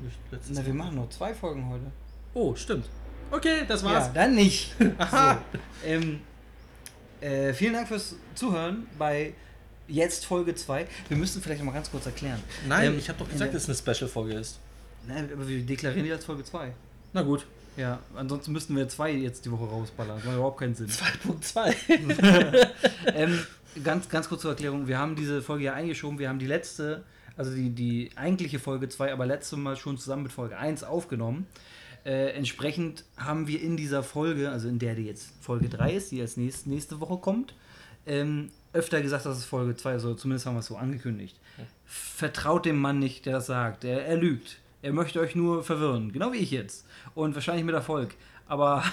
[0.02, 1.92] nicht letztes Na, wir machen nur zwei Folgen heute.
[2.36, 2.86] Oh, stimmt.
[3.32, 4.14] Okay, das Ja, war's.
[4.14, 4.76] dann nicht.
[5.00, 5.40] Aha.
[5.84, 6.20] So, ähm,
[7.22, 9.34] äh, vielen Dank fürs Zuhören bei
[9.88, 10.86] jetzt Folge 2.
[11.08, 12.40] Wir müssen vielleicht noch mal ganz kurz erklären.
[12.68, 14.60] Nein, Ähm, ich habe doch gesagt, dass es eine Special-Folge ist.
[15.08, 16.74] Nein, aber wir deklarieren die als Folge 2.
[17.14, 17.46] Na gut.
[17.78, 20.16] Ja, ansonsten müssten wir zwei jetzt die Woche rausballern.
[20.18, 20.88] Das macht überhaupt keinen Sinn.
[20.88, 22.68] 2.2.
[23.16, 23.40] ähm,
[23.84, 24.88] ganz, ganz kurz zur Erklärung.
[24.88, 26.20] Wir haben diese Folge ja eingeschoben.
[26.20, 27.04] Wir haben die letzte,
[27.38, 31.48] also die, die eigentliche Folge 2, aber letztes Mal schon zusammen mit Folge 1 aufgenommen.
[32.06, 36.12] Äh, entsprechend haben wir in dieser Folge, also in der die jetzt Folge 3 ist,
[36.12, 37.56] die als nächst, nächste Woche kommt,
[38.06, 41.40] ähm, öfter gesagt, dass es Folge 2 ist, oder zumindest haben wir es so angekündigt.
[41.86, 43.84] Vertraut dem Mann nicht, der das sagt.
[43.84, 44.60] Er, er lügt.
[44.82, 46.86] Er möchte euch nur verwirren, genau wie ich jetzt.
[47.16, 48.14] Und wahrscheinlich mit Erfolg.
[48.48, 48.84] Aber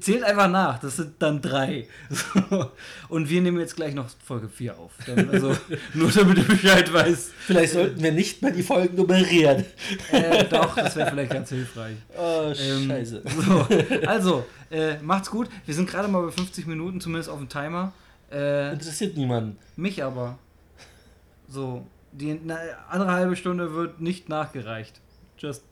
[0.00, 1.86] zählt einfach nach, das sind dann drei.
[2.10, 2.70] So.
[3.08, 4.92] Und wir nehmen jetzt gleich noch Folge 4 auf.
[5.06, 5.56] Dann, also,
[5.94, 7.30] nur damit du Bescheid weißt.
[7.46, 9.64] Vielleicht sollten wir nicht mal die Folgen nummerieren.
[10.10, 11.96] Äh, doch, das wäre vielleicht ganz hilfreich.
[12.16, 13.22] Oh, Ähm, scheiße.
[13.46, 13.66] So,
[14.06, 15.48] also, äh, macht's gut.
[15.66, 17.92] Wir sind gerade mal bei 50 Minuten, zumindest auf dem Timer.
[18.32, 19.58] Äh, Interessiert niemanden.
[19.76, 20.38] mich aber.
[21.48, 22.40] So, die
[22.88, 25.00] andere halbe Stunde wird nicht nachgereicht.
[25.38, 25.62] Just.